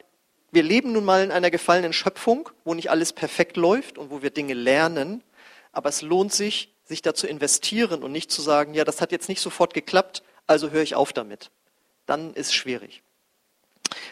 wir 0.52 0.62
leben 0.62 0.92
nun 0.92 1.04
mal 1.04 1.24
in 1.24 1.32
einer 1.32 1.50
gefallenen 1.50 1.92
Schöpfung, 1.92 2.50
wo 2.64 2.76
nicht 2.76 2.92
alles 2.92 3.14
perfekt 3.14 3.58
läuft 3.58 3.98
und 3.98 4.12
wo 4.12 4.22
wir 4.22 4.30
Dinge 4.30 4.54
lernen. 4.54 5.24
Aber 5.72 5.90
es 5.90 6.04
lohnt 6.04 6.32
sich, 6.32 6.76
sich 6.84 7.02
da 7.02 7.16
zu 7.16 7.26
investieren 7.26 8.04
und 8.04 8.12
nicht 8.12 8.32
zu 8.32 8.44
sagen, 8.44 8.76
ja, 8.76 8.84
das 8.84 9.02
hat 9.02 9.12
jetzt 9.12 9.28
nicht 9.28 9.42
sofort 9.42 9.74
geklappt, 9.74 10.22
also 10.48 10.72
höre 10.72 10.84
ich 10.84 10.96
auf 10.96 11.14
damit. 11.14 11.52
Dann 12.06 12.34
ist 12.34 12.48
es 12.48 12.54
schwierig. 12.54 13.04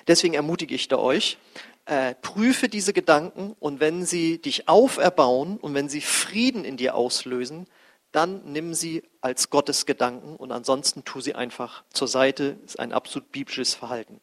Deswegen 0.07 0.33
ermutige 0.33 0.75
ich 0.75 0.87
da 0.87 0.97
euch, 0.97 1.37
äh, 1.85 2.15
prüfe 2.15 2.69
diese 2.69 2.93
Gedanken 2.93 3.55
und 3.59 3.79
wenn 3.79 4.05
sie 4.05 4.39
dich 4.39 4.67
auferbauen 4.69 5.57
und 5.57 5.73
wenn 5.73 5.89
sie 5.89 6.01
Frieden 6.01 6.65
in 6.65 6.77
dir 6.77 6.95
auslösen, 6.95 7.67
dann 8.11 8.41
nimm 8.51 8.73
sie 8.73 9.03
als 9.21 9.49
Gottes 9.49 9.85
Gedanken 9.85 10.35
und 10.35 10.51
ansonsten 10.51 11.03
tu 11.03 11.21
sie 11.21 11.35
einfach 11.35 11.83
zur 11.91 12.07
Seite. 12.07 12.57
Ist 12.65 12.79
ein 12.79 12.91
absolut 12.91 13.31
biblisches 13.31 13.75
Verhalten. 13.75 14.19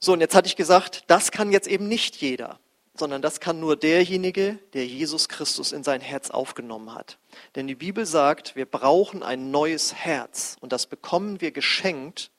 So, 0.00 0.12
und 0.12 0.20
jetzt 0.20 0.34
hatte 0.34 0.48
ich 0.48 0.56
gesagt, 0.56 1.04
das 1.06 1.30
kann 1.30 1.50
jetzt 1.50 1.68
eben 1.68 1.88
nicht 1.88 2.16
jeder, 2.16 2.58
sondern 2.96 3.22
das 3.22 3.40
kann 3.40 3.58
nur 3.60 3.76
derjenige, 3.76 4.58
der 4.72 4.86
Jesus 4.86 5.28
Christus 5.28 5.72
in 5.72 5.82
sein 5.82 6.00
Herz 6.00 6.30
aufgenommen 6.30 6.94
hat. 6.94 7.18
Denn 7.56 7.66
die 7.66 7.74
Bibel 7.74 8.06
sagt, 8.06 8.54
wir 8.54 8.66
brauchen 8.66 9.22
ein 9.22 9.50
neues 9.50 9.94
Herz 9.94 10.56
und 10.60 10.72
das 10.72 10.86
bekommen 10.86 11.40
wir 11.40 11.50
geschenkt 11.50 12.30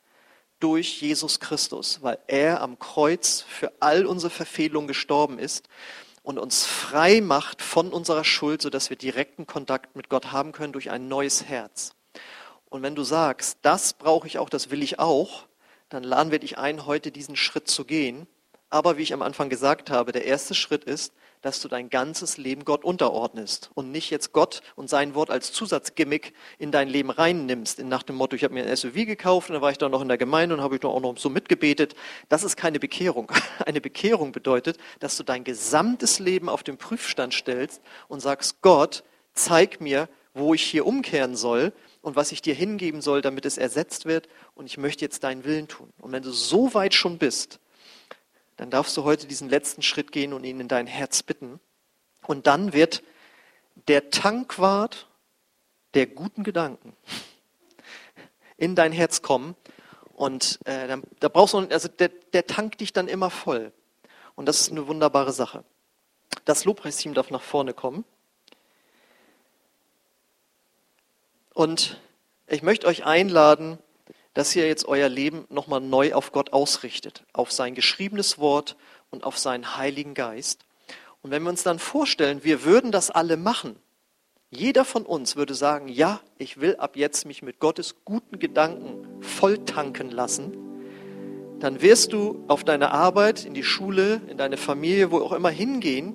durch 0.60 1.02
Jesus 1.02 1.40
Christus, 1.40 2.02
weil 2.02 2.18
er 2.28 2.62
am 2.62 2.80
Kreuz 2.80 3.42
für 3.42 3.74
all 3.82 4.06
unsere 4.06 4.30
Verfehlungen 4.30 4.88
gestorben 4.88 5.40
ist 5.40 5.68
und 6.24 6.40
uns 6.40 6.66
frei 6.66 7.22
macht 7.22 7.62
von 7.62 7.92
unserer 7.92 8.24
Schuld, 8.24 8.62
sodass 8.62 8.90
wir 8.90 8.98
direkten 8.98 9.46
Kontakt 9.46 9.96
mit 9.96 10.10
Gott 10.10 10.32
haben 10.32 10.54
können 10.54 10.74
durch 10.74 10.90
ein 10.90 11.08
neues 11.10 11.44
Herz. 11.44 11.94
Und 12.70 12.82
wenn 12.82 12.96
du 12.96 13.04
sagst, 13.04 13.60
das 13.62 13.94
brauche 13.94 14.28
ich 14.28 14.40
auch, 14.40 14.50
das 14.50 14.72
will 14.72 14.82
ich 14.82 15.00
auch, 15.00 15.46
dann 15.90 16.04
laden 16.04 16.32
wir 16.32 16.40
dich 16.40 16.58
ein, 16.58 16.86
heute 16.86 17.12
diesen 17.12 17.36
Schritt 17.36 17.68
zu 17.68 17.86
gehen. 17.86 18.28
Aber 18.76 18.98
wie 18.98 19.04
ich 19.04 19.14
am 19.14 19.22
Anfang 19.22 19.48
gesagt 19.48 19.90
habe, 19.90 20.12
der 20.12 20.26
erste 20.26 20.54
Schritt 20.54 20.84
ist, 20.84 21.14
dass 21.42 21.62
du 21.62 21.70
dein 21.70 21.90
ganzes 21.90 22.36
Leben 22.36 22.66
Gott 22.66 22.84
unterordnest 22.84 23.72
und 23.74 23.90
nicht 23.90 24.10
jetzt 24.10 24.34
Gott 24.34 24.62
und 24.76 24.90
sein 24.90 25.16
Wort 25.16 25.30
als 25.30 25.54
Zusatzgimmick 25.54 26.34
in 26.58 26.72
dein 26.72 26.90
Leben 26.90 27.10
reinnimmst, 27.10 27.82
nach 27.86 28.04
dem 28.04 28.18
Motto, 28.18 28.36
ich 28.36 28.44
habe 28.44 28.54
mir 28.54 28.66
ein 28.66 28.76
SUV 28.76 29.06
gekauft 29.06 29.50
und 29.50 29.54
dann 29.54 29.62
war 29.62 29.72
ich 29.72 29.78
da 29.78 29.88
noch 29.88 30.02
in 30.02 30.10
der 30.10 30.18
Gemeinde 30.18 30.56
und 30.56 30.62
habe 30.62 30.76
ich 30.76 30.82
doch 30.82 30.94
auch 30.94 31.00
noch 31.00 31.18
so 31.18 31.30
mitgebetet. 31.30 31.96
Das 32.28 32.44
ist 32.44 32.58
keine 32.58 32.82
Bekehrung. 32.82 33.32
Eine 33.66 33.80
Bekehrung 33.80 34.34
bedeutet, 34.34 34.78
dass 35.00 35.16
du 35.16 35.24
dein 35.24 35.46
gesamtes 35.46 36.20
Leben 36.20 36.50
auf 36.50 36.62
den 36.62 36.76
Prüfstand 36.76 37.34
stellst 37.34 37.82
und 38.10 38.20
sagst, 38.20 38.62
Gott, 38.62 39.06
zeig 39.34 39.80
mir, 39.80 40.10
wo 40.34 40.54
ich 40.54 40.64
hier 40.64 40.86
umkehren 40.86 41.38
soll 41.38 41.72
und 42.02 42.18
was 42.18 42.34
ich 42.34 42.42
dir 42.42 42.54
hingeben 42.54 43.02
soll, 43.02 43.22
damit 43.22 43.46
es 43.46 43.58
ersetzt 43.58 44.04
wird 44.06 44.28
und 44.54 44.66
ich 44.66 44.78
möchte 44.78 45.06
jetzt 45.06 45.24
deinen 45.24 45.46
Willen 45.46 45.70
tun. 45.70 45.94
Und 46.02 46.12
wenn 46.12 46.24
du 46.24 46.32
so 46.32 46.74
weit 46.74 46.94
schon 46.94 47.18
bist, 47.20 47.62
dann 48.58 48.70
darfst 48.70 48.96
du 48.96 49.04
heute 49.04 49.28
diesen 49.28 49.50
letzten 49.50 49.82
Schritt 49.82 50.12
gehen 50.12 50.34
und 50.34 50.44
ihn 50.44 50.60
in 50.60 50.68
dein 50.68 50.88
Herz 50.88 51.24
bitten. 51.24 51.60
Und 52.26 52.48
dann 52.48 52.74
wird 52.74 53.04
der 53.88 54.10
Tankwart 54.10 55.08
der 55.94 56.08
guten 56.08 56.44
Gedanken 56.44 56.94
in 58.58 58.76
dein 58.76 58.92
Herz 58.92 59.22
kommen. 59.22 59.56
Und 60.14 60.60
äh, 60.66 60.88
dann, 60.88 61.04
da 61.20 61.28
brauchst 61.28 61.54
du, 61.54 61.60
also 61.60 61.90
der, 61.90 62.10
der 62.10 62.48
tankt 62.48 62.80
dich 62.80 62.94
dann 62.94 63.08
immer 63.08 63.30
voll. 63.30 63.74
Und 64.36 64.46
das 64.46 64.62
ist 64.62 64.72
eine 64.72 64.88
wunderbare 64.88 65.34
Sache. 65.34 65.64
Das 66.46 66.66
Lobpreisteam 66.66 67.14
darf 67.14 67.32
nach 67.32 67.42
vorne 67.42 67.74
kommen. 67.74 68.06
Und 71.54 72.00
ich 72.48 72.62
möchte 72.62 72.88
euch 72.88 73.06
einladen, 73.06 73.80
dass 74.36 74.56
ihr 74.56 74.68
jetzt 74.68 74.86
euer 74.86 75.10
Leben 75.10 75.46
nochmal 75.50 75.82
neu 75.82 76.14
auf 76.14 76.32
Gott 76.32 76.54
ausrichtet, 76.54 77.24
auf 77.34 77.52
sein 77.52 77.74
geschriebenes 77.74 78.38
Wort 78.38 78.76
und 79.10 79.24
auf 79.24 79.40
seinen 79.40 79.78
Heiligen 79.78 80.14
Geist. 80.14 80.66
Und 81.24 81.32
wenn 81.32 81.42
wir 81.42 81.50
uns 81.50 81.64
dann 81.64 81.80
vorstellen, 81.80 82.44
wir 82.44 82.64
würden 82.64 82.92
das 82.92 83.10
alle 83.10 83.38
machen, 83.38 83.78
jeder 84.52 84.86
von 84.86 85.06
uns 85.06 85.36
würde 85.36 85.56
sagen, 85.56 85.88
ja, 85.88 86.20
ich 86.38 86.60
will 86.60 86.76
ab 86.76 86.98
jetzt 86.98 87.26
mich 87.26 87.42
mit 87.42 87.60
Gottes 87.60 87.96
guten 88.06 88.38
Gedanken 88.38 89.22
volltanken 89.22 90.12
lassen, 90.12 90.54
dann 91.60 91.82
wirst 91.82 92.12
du 92.12 92.44
auf 92.50 92.64
deine 92.64 92.92
Arbeit, 92.92 93.46
in 93.46 93.54
die 93.54 93.64
Schule, 93.64 94.22
in 94.28 94.38
deine 94.38 94.58
Familie, 94.58 95.12
wo 95.12 95.20
auch 95.20 95.32
immer 95.32 95.50
hingehen 95.50 96.14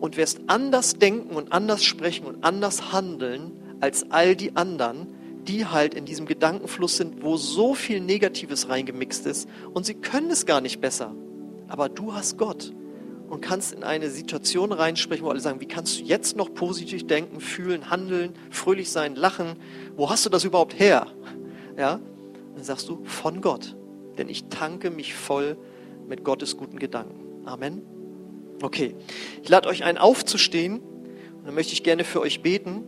und 0.00 0.16
wirst 0.16 0.40
anders 0.46 0.94
denken 0.94 1.36
und 1.36 1.52
anders 1.52 1.84
sprechen 1.84 2.24
und 2.26 2.44
anders 2.44 2.92
handeln 2.92 3.52
als 3.80 4.10
all 4.10 4.34
die 4.34 4.56
anderen, 4.56 5.13
die 5.44 5.66
halt 5.66 5.94
in 5.94 6.04
diesem 6.04 6.26
Gedankenfluss 6.26 6.96
sind, 6.96 7.22
wo 7.22 7.36
so 7.36 7.74
viel 7.74 8.00
Negatives 8.00 8.68
reingemixt 8.68 9.26
ist 9.26 9.48
und 9.72 9.86
sie 9.86 9.94
können 9.94 10.30
es 10.30 10.46
gar 10.46 10.60
nicht 10.60 10.80
besser. 10.80 11.14
Aber 11.68 11.88
du 11.88 12.14
hast 12.14 12.38
Gott 12.38 12.72
und 13.28 13.40
kannst 13.40 13.72
in 13.72 13.82
eine 13.82 14.10
Situation 14.10 14.72
reinsprechen, 14.72 15.24
wo 15.24 15.30
alle 15.30 15.40
sagen, 15.40 15.60
wie 15.60 15.66
kannst 15.66 15.98
du 15.98 16.04
jetzt 16.04 16.36
noch 16.36 16.52
positiv 16.54 17.06
denken, 17.06 17.40
fühlen, 17.40 17.90
handeln, 17.90 18.34
fröhlich 18.50 18.90
sein, 18.90 19.16
lachen? 19.16 19.56
Wo 19.96 20.10
hast 20.10 20.24
du 20.26 20.30
das 20.30 20.44
überhaupt 20.44 20.78
her? 20.78 21.06
Ja? 21.76 22.00
Dann 22.54 22.64
sagst 22.64 22.88
du, 22.88 23.02
von 23.04 23.40
Gott. 23.40 23.76
Denn 24.18 24.28
ich 24.28 24.48
tanke 24.48 24.90
mich 24.90 25.14
voll 25.14 25.56
mit 26.06 26.22
Gottes 26.22 26.56
guten 26.56 26.78
Gedanken. 26.78 27.46
Amen. 27.46 27.82
Okay, 28.62 28.94
ich 29.42 29.48
lade 29.48 29.68
euch 29.68 29.84
ein, 29.84 29.98
aufzustehen. 29.98 30.80
Und 30.80 31.46
dann 31.46 31.54
möchte 31.54 31.72
ich 31.72 31.82
gerne 31.82 32.04
für 32.04 32.20
euch 32.20 32.42
beten. 32.42 32.84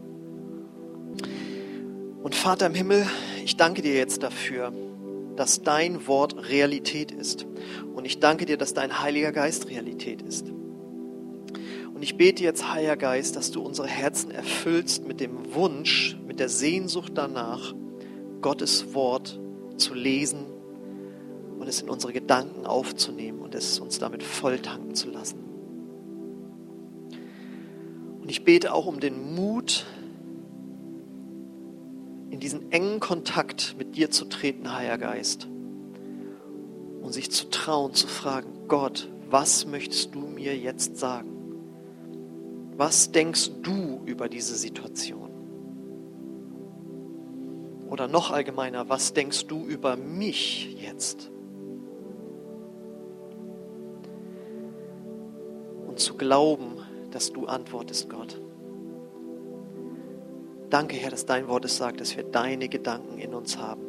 Und 2.27 2.35
Vater 2.35 2.67
im 2.67 2.75
Himmel, 2.75 3.07
ich 3.45 3.57
danke 3.57 3.83
dir 3.83 3.95
jetzt 3.95 4.25
dafür, 4.25 4.73
dass 5.37 5.62
dein 5.62 6.09
Wort 6.09 6.49
Realität 6.49 7.12
ist. 7.12 7.47
Und 7.95 8.05
ich 8.05 8.19
danke 8.19 8.47
dir, 8.47 8.57
dass 8.57 8.75
dein 8.75 9.01
Heiliger 9.01 9.31
Geist 9.31 9.69
Realität 9.69 10.23
ist. 10.23 10.49
Und 10.49 12.03
ich 12.03 12.17
bete 12.17 12.43
jetzt, 12.43 12.69
Heiliger 12.69 12.97
Geist, 12.97 13.37
dass 13.37 13.53
du 13.53 13.62
unsere 13.62 13.87
Herzen 13.87 14.33
erfüllst 14.33 15.07
mit 15.07 15.21
dem 15.21 15.55
Wunsch, 15.55 16.19
mit 16.27 16.41
der 16.41 16.49
Sehnsucht 16.49 17.12
danach, 17.15 17.73
Gottes 18.41 18.93
Wort 18.93 19.39
zu 19.77 19.95
lesen 19.95 20.47
und 21.61 21.69
es 21.69 21.81
in 21.81 21.89
unsere 21.89 22.12
Gedanken 22.12 22.67
aufzunehmen 22.67 23.39
und 23.39 23.55
es 23.55 23.79
uns 23.79 24.01
damit 24.01 24.25
volltanken 24.25 24.97
zu 24.97 25.11
lassen. 25.11 25.39
Und 28.21 28.29
ich 28.29 28.43
bete 28.43 28.75
auch 28.75 28.87
um 28.87 28.99
den 28.99 29.37
Mut, 29.37 29.87
in 32.31 32.41
diesen 32.41 32.73
engen 32.73 33.01
Kontakt 33.01 33.77
mit 33.79 33.97
dir 33.97 34.11
zu 34.11 34.25
treten, 34.25 34.73
Heiliger 34.73 34.99
Geist. 34.99 35.47
Und 37.01 37.12
sich 37.12 37.31
zu 37.31 37.49
trauen, 37.51 37.95
zu 37.95 38.09
fragen, 38.09 38.49
Gott, 38.69 39.09
was 39.31 39.67
möchtest 39.67 40.15
du 40.15 40.21
mir 40.21 40.57
jetzt 40.57 40.97
sagen? 40.99 41.37
Was 42.77 43.12
denkst 43.12 43.51
du 43.62 44.03
über 44.05 44.29
diese 44.29 44.55
Situation? 44.57 45.31
Oder 47.89 48.09
noch 48.09 48.31
allgemeiner, 48.31 48.89
was 48.89 49.15
denkst 49.15 49.47
du 49.47 49.65
über 49.65 49.97
mich 49.97 50.77
jetzt? 50.83 51.31
Und 55.87 56.01
zu 56.01 56.15
glauben, 56.15 56.81
dass 57.12 57.33
du 57.33 57.47
antwortest, 57.47 58.11
Gott. 58.11 58.41
Danke, 60.70 60.96
Herr, 60.96 61.11
dass 61.11 61.26
dein 61.26 61.48
Wort 61.48 61.64
es 61.64 61.76
sagt, 61.76 62.00
dass 62.00 62.16
wir 62.16 62.24
deine 62.24 62.68
Gedanken 62.68 63.18
in 63.18 63.35
uns 63.35 63.59
haben. 63.59 63.83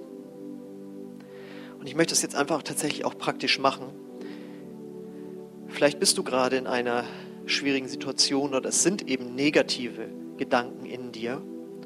Und 1.80 1.88
ich 1.88 1.96
möchte 1.96 2.14
es 2.14 2.22
jetzt 2.22 2.36
einfach 2.36 2.62
tatsächlich 2.64 3.06
auch 3.06 3.18
praktisch 3.18 3.60
machen. 3.60 3.88
Vielleicht 5.68 6.00
bist 6.00 6.18
du 6.18 6.24
gerade 6.24 6.58
in 6.58 6.68
einer 6.68 7.04
schwierigen 7.46 7.88
Situation 7.88 8.54
oder 8.54 8.70
es 8.70 8.84
sind 8.84 9.08
eben 9.10 9.36
negative 9.36 10.10
Gedanken 10.38 10.86
in 10.86 11.12
dir, 11.12 11.42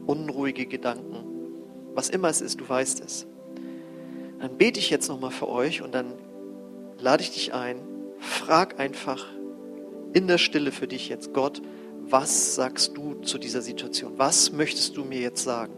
unruhige 0.06 0.66
Gedanken, 0.66 1.26
was 1.94 2.10
immer 2.10 2.30
es 2.30 2.42
ist, 2.42 2.60
du 2.60 2.68
weißt 2.68 3.04
es. 3.04 3.28
Dann 4.40 4.58
bete 4.58 4.80
ich 4.80 4.90
jetzt 4.90 5.08
nochmal 5.08 5.32
für 5.32 5.50
euch 5.50 5.82
und 5.82 5.94
dann 5.94 6.14
lade 7.00 7.24
ich 7.24 7.32
dich 7.32 7.54
ein, 7.54 7.78
frag 8.20 8.80
einfach 8.80 9.26
in 10.14 10.28
der 10.28 10.38
Stille 10.38 10.72
für 10.72 10.88
dich 10.88 11.10
jetzt 11.10 11.34
Gott, 11.34 11.62
was 12.12 12.56
sagst 12.56 12.98
du 12.98 13.16
zu 13.22 13.38
dieser 13.38 13.62
Situation? 13.62 14.14
Was 14.18 14.52
möchtest 14.52 14.98
du 14.98 15.04
mir 15.04 15.20
jetzt 15.20 15.44
sagen? 15.44 15.74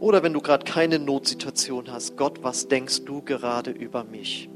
Oder 0.00 0.22
wenn 0.22 0.32
du 0.32 0.40
gerade 0.40 0.64
keine 0.64 0.98
Notsituation 0.98 1.90
hast, 1.90 2.16
Gott, 2.16 2.42
was 2.42 2.68
denkst 2.68 3.04
du 3.04 3.22
gerade 3.22 3.70
über 3.70 4.04
mich? 4.04 4.50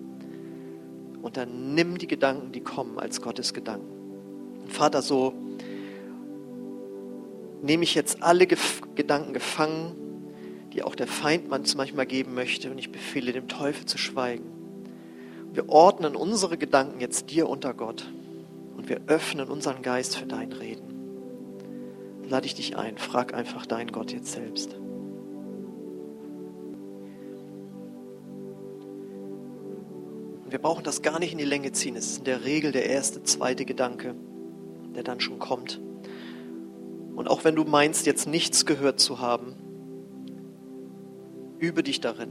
Und 1.23 1.37
dann 1.37 1.75
nimm 1.75 1.97
die 1.97 2.07
Gedanken, 2.07 2.53
die 2.53 2.61
kommen, 2.61 2.99
als 2.99 3.23
Gottes 3.23 3.55
Gedanken. 3.55 3.89
Und 4.63 4.73
Vater, 4.73 5.01
so 5.01 5.33
nehme 7.63 7.85
ich 7.85 7.95
jetzt 7.95 8.23
alle 8.23 8.47
Gef 8.47 8.83
Gedanken 8.95 9.33
gefangen, 9.33 9.97
die 10.73 10.83
auch 10.83 10.95
der 10.95 11.07
Feind 11.07 11.49
manchmal 11.49 12.07
geben 12.07 12.35
möchte, 12.35 12.71
und 12.71 12.79
ich 12.79 12.93
befehle 12.93 13.33
dem 13.33 13.49
Teufel 13.49 13.87
zu 13.87 13.97
schweigen. 13.97 14.45
Wir 15.53 15.69
ordnen 15.69 16.17
unsere 16.17 16.59
Gedanken 16.59 17.01
jetzt 17.01 17.31
dir 17.31 17.49
unter 17.49 17.75
Gott 17.75 18.07
und 18.81 18.89
wir 18.89 19.03
öffnen 19.09 19.51
unseren 19.51 19.83
Geist 19.83 20.17
für 20.17 20.25
dein 20.25 20.53
Reden. 20.53 22.25
Lade 22.27 22.47
ich 22.47 22.55
dich 22.55 22.79
ein, 22.79 22.97
frag 22.97 23.35
einfach 23.35 23.67
deinen 23.67 23.93
Gott 23.93 24.11
jetzt 24.11 24.33
selbst. 24.33 24.73
Und 30.43 30.51
wir 30.51 30.59
brauchen 30.59 30.83
das 30.83 31.03
gar 31.03 31.19
nicht 31.19 31.33
in 31.33 31.39
die 31.39 31.45
Länge 31.45 31.73
ziehen. 31.73 31.95
Es 31.95 32.07
ist 32.07 32.19
in 32.21 32.25
der 32.25 32.47
Regel 32.47 32.73
der 32.73 32.87
erste, 32.87 33.23
zweite 33.23 33.67
Gedanke, 33.67 34.15
der 34.95 35.03
dann 35.03 35.21
schon 35.21 35.39
kommt. 35.39 35.79
Und 37.15 37.29
auch 37.29 37.45
wenn 37.45 37.57
du 37.57 37.65
meinst, 37.65 38.07
jetzt 38.07 38.27
nichts 38.27 38.65
gehört 38.65 38.99
zu 38.99 39.21
haben, 39.21 39.57
übe 41.59 41.83
dich 41.83 42.01
darin. 42.01 42.31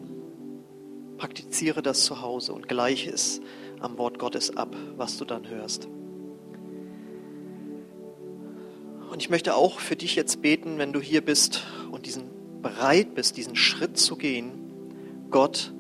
Praktiziere 1.18 1.84
das 1.84 2.06
zu 2.06 2.24
Hause 2.24 2.54
und 2.54 2.68
gleiche 2.68 3.12
es 3.12 3.40
am 3.82 4.00
Wort 4.00 4.18
Gottes 4.18 4.58
ab, 4.58 4.76
was 4.98 5.20
du 5.20 5.26
dann 5.26 5.48
hörst. 5.48 5.88
Und 9.20 9.24
ich 9.24 9.30
möchte 9.30 9.54
auch 9.54 9.82
für 9.82 9.98
dich 9.98 10.16
jetzt 10.16 10.42
beten, 10.42 10.78
wenn 10.78 10.94
du 10.94 11.02
hier 11.02 11.20
bist 11.20 11.64
und 11.92 12.06
diesen 12.06 12.30
bereit 12.62 13.16
bist, 13.16 13.36
diesen 13.36 13.58
Schritt 13.58 13.98
zu 13.98 14.16
gehen, 14.16 14.54
Gott 15.30 15.74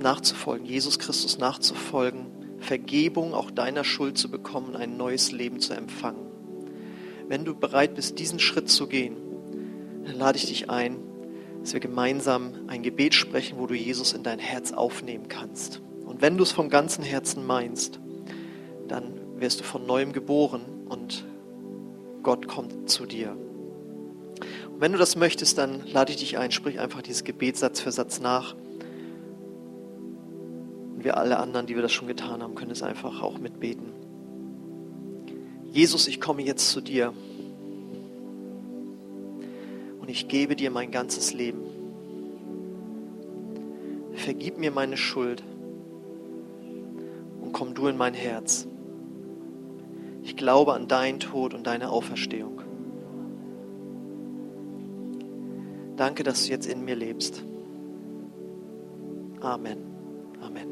nachzufolgen, 0.00 0.64
Jesus 0.64 0.98
Christus 0.98 1.36
nachzufolgen, 1.36 2.28
Vergebung 2.58 3.34
auch 3.34 3.50
deiner 3.50 3.84
Schuld 3.84 4.16
zu 4.16 4.30
bekommen, 4.30 4.76
ein 4.76 4.96
neues 4.96 5.30
Leben 5.30 5.60
zu 5.60 5.74
empfangen. 5.74 6.26
Wenn 7.28 7.44
du 7.44 7.54
bereit 7.54 7.96
bist, 7.96 8.18
diesen 8.18 8.38
Schritt 8.38 8.70
zu 8.70 8.86
gehen, 8.86 9.18
dann 10.06 10.16
lade 10.16 10.38
ich 10.38 10.46
dich 10.46 10.70
ein, 10.70 10.96
dass 11.60 11.74
wir 11.74 11.80
gemeinsam 11.80 12.54
ein 12.66 12.82
Gebet 12.82 13.12
sprechen, 13.14 13.58
wo 13.58 13.66
du 13.66 13.74
Jesus 13.74 14.14
in 14.14 14.22
dein 14.22 14.38
Herz 14.38 14.72
aufnehmen 14.72 15.28
kannst. 15.28 15.82
Und 16.06 16.22
wenn 16.22 16.38
du 16.38 16.44
es 16.44 16.52
vom 16.52 16.70
ganzen 16.70 17.04
Herzen 17.04 17.44
meinst, 17.44 18.00
dann 18.88 19.20
wirst 19.38 19.60
du 19.60 19.64
von 19.64 19.84
neuem 19.84 20.14
geboren 20.14 20.62
und 20.88 21.26
Gott 22.26 22.48
kommt 22.48 22.90
zu 22.90 23.06
dir. 23.06 23.30
Und 23.30 24.80
wenn 24.80 24.90
du 24.90 24.98
das 24.98 25.14
möchtest, 25.14 25.58
dann 25.58 25.86
lade 25.86 26.10
ich 26.10 26.18
dich 26.18 26.38
ein, 26.38 26.50
sprich 26.50 26.80
einfach 26.80 27.00
dieses 27.00 27.22
Gebet 27.22 27.56
Satz 27.56 27.78
für 27.78 27.92
Satz 27.92 28.18
nach. 28.18 28.56
Und 30.94 31.04
wir 31.04 31.18
alle 31.18 31.38
anderen, 31.38 31.68
die 31.68 31.76
wir 31.76 31.82
das 31.82 31.92
schon 31.92 32.08
getan 32.08 32.42
haben, 32.42 32.56
können 32.56 32.72
es 32.72 32.82
einfach 32.82 33.22
auch 33.22 33.38
mitbeten. 33.38 33.92
Jesus, 35.70 36.08
ich 36.08 36.20
komme 36.20 36.42
jetzt 36.42 36.70
zu 36.70 36.80
dir 36.80 37.12
und 40.00 40.08
ich 40.10 40.26
gebe 40.26 40.56
dir 40.56 40.72
mein 40.72 40.90
ganzes 40.90 41.32
Leben. 41.32 41.60
Vergib 44.14 44.58
mir 44.58 44.72
meine 44.72 44.96
Schuld 44.96 45.44
und 47.40 47.52
komm 47.52 47.74
du 47.74 47.86
in 47.86 47.96
mein 47.96 48.14
Herz. 48.14 48.66
Ich 50.26 50.36
glaube 50.36 50.74
an 50.74 50.88
deinen 50.88 51.20
Tod 51.20 51.54
und 51.54 51.68
deine 51.68 51.88
Auferstehung. 51.88 52.60
Danke, 55.96 56.24
dass 56.24 56.44
du 56.44 56.50
jetzt 56.50 56.66
in 56.66 56.84
mir 56.84 56.96
lebst. 56.96 57.44
Amen. 59.40 59.78
Amen. 60.40 60.66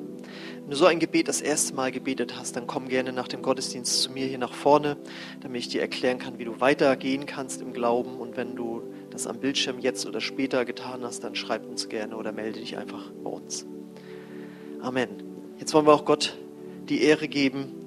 Wenn 0.61 0.71
du 0.71 0.77
so 0.77 0.87
ein 0.87 0.99
Gebet 0.99 1.29
das 1.29 1.41
erste 1.41 1.73
Mal 1.73 1.93
gebetet 1.93 2.37
hast, 2.37 2.57
dann 2.57 2.67
komm 2.67 2.89
gerne 2.89 3.13
nach 3.13 3.29
dem 3.29 3.43
Gottesdienst 3.43 4.03
zu 4.03 4.11
mir 4.11 4.27
hier 4.27 4.39
nach 4.39 4.53
vorne, 4.53 4.97
damit 5.41 5.61
ich 5.61 5.69
dir 5.69 5.83
erklären 5.83 6.19
kann, 6.19 6.41
wie 6.41 6.45
du 6.45 6.61
weitergehen 6.61 7.25
kannst 7.25 7.63
im 7.63 7.73
Glauben. 7.73 8.19
Und 8.19 8.37
wenn 8.37 8.57
du 8.57 8.83
das 9.11 9.29
am 9.29 9.39
Bildschirm 9.39 9.79
jetzt 9.79 10.05
oder 10.05 10.21
später 10.21 10.65
getan 10.65 11.05
hast, 11.05 11.23
dann 11.23 11.37
schreib 11.37 11.65
uns 11.65 11.89
gerne 11.89 12.17
oder 12.17 12.33
melde 12.33 12.59
dich 12.59 12.77
einfach 12.77 13.13
bei 13.23 13.31
uns. 13.31 13.67
Amen. 14.81 15.11
Jetzt 15.61 15.73
wollen 15.75 15.87
wir 15.87 15.95
auch 15.95 16.05
Gott 16.05 16.37
die 16.89 17.03
Ehre 17.03 17.29
geben. 17.29 17.84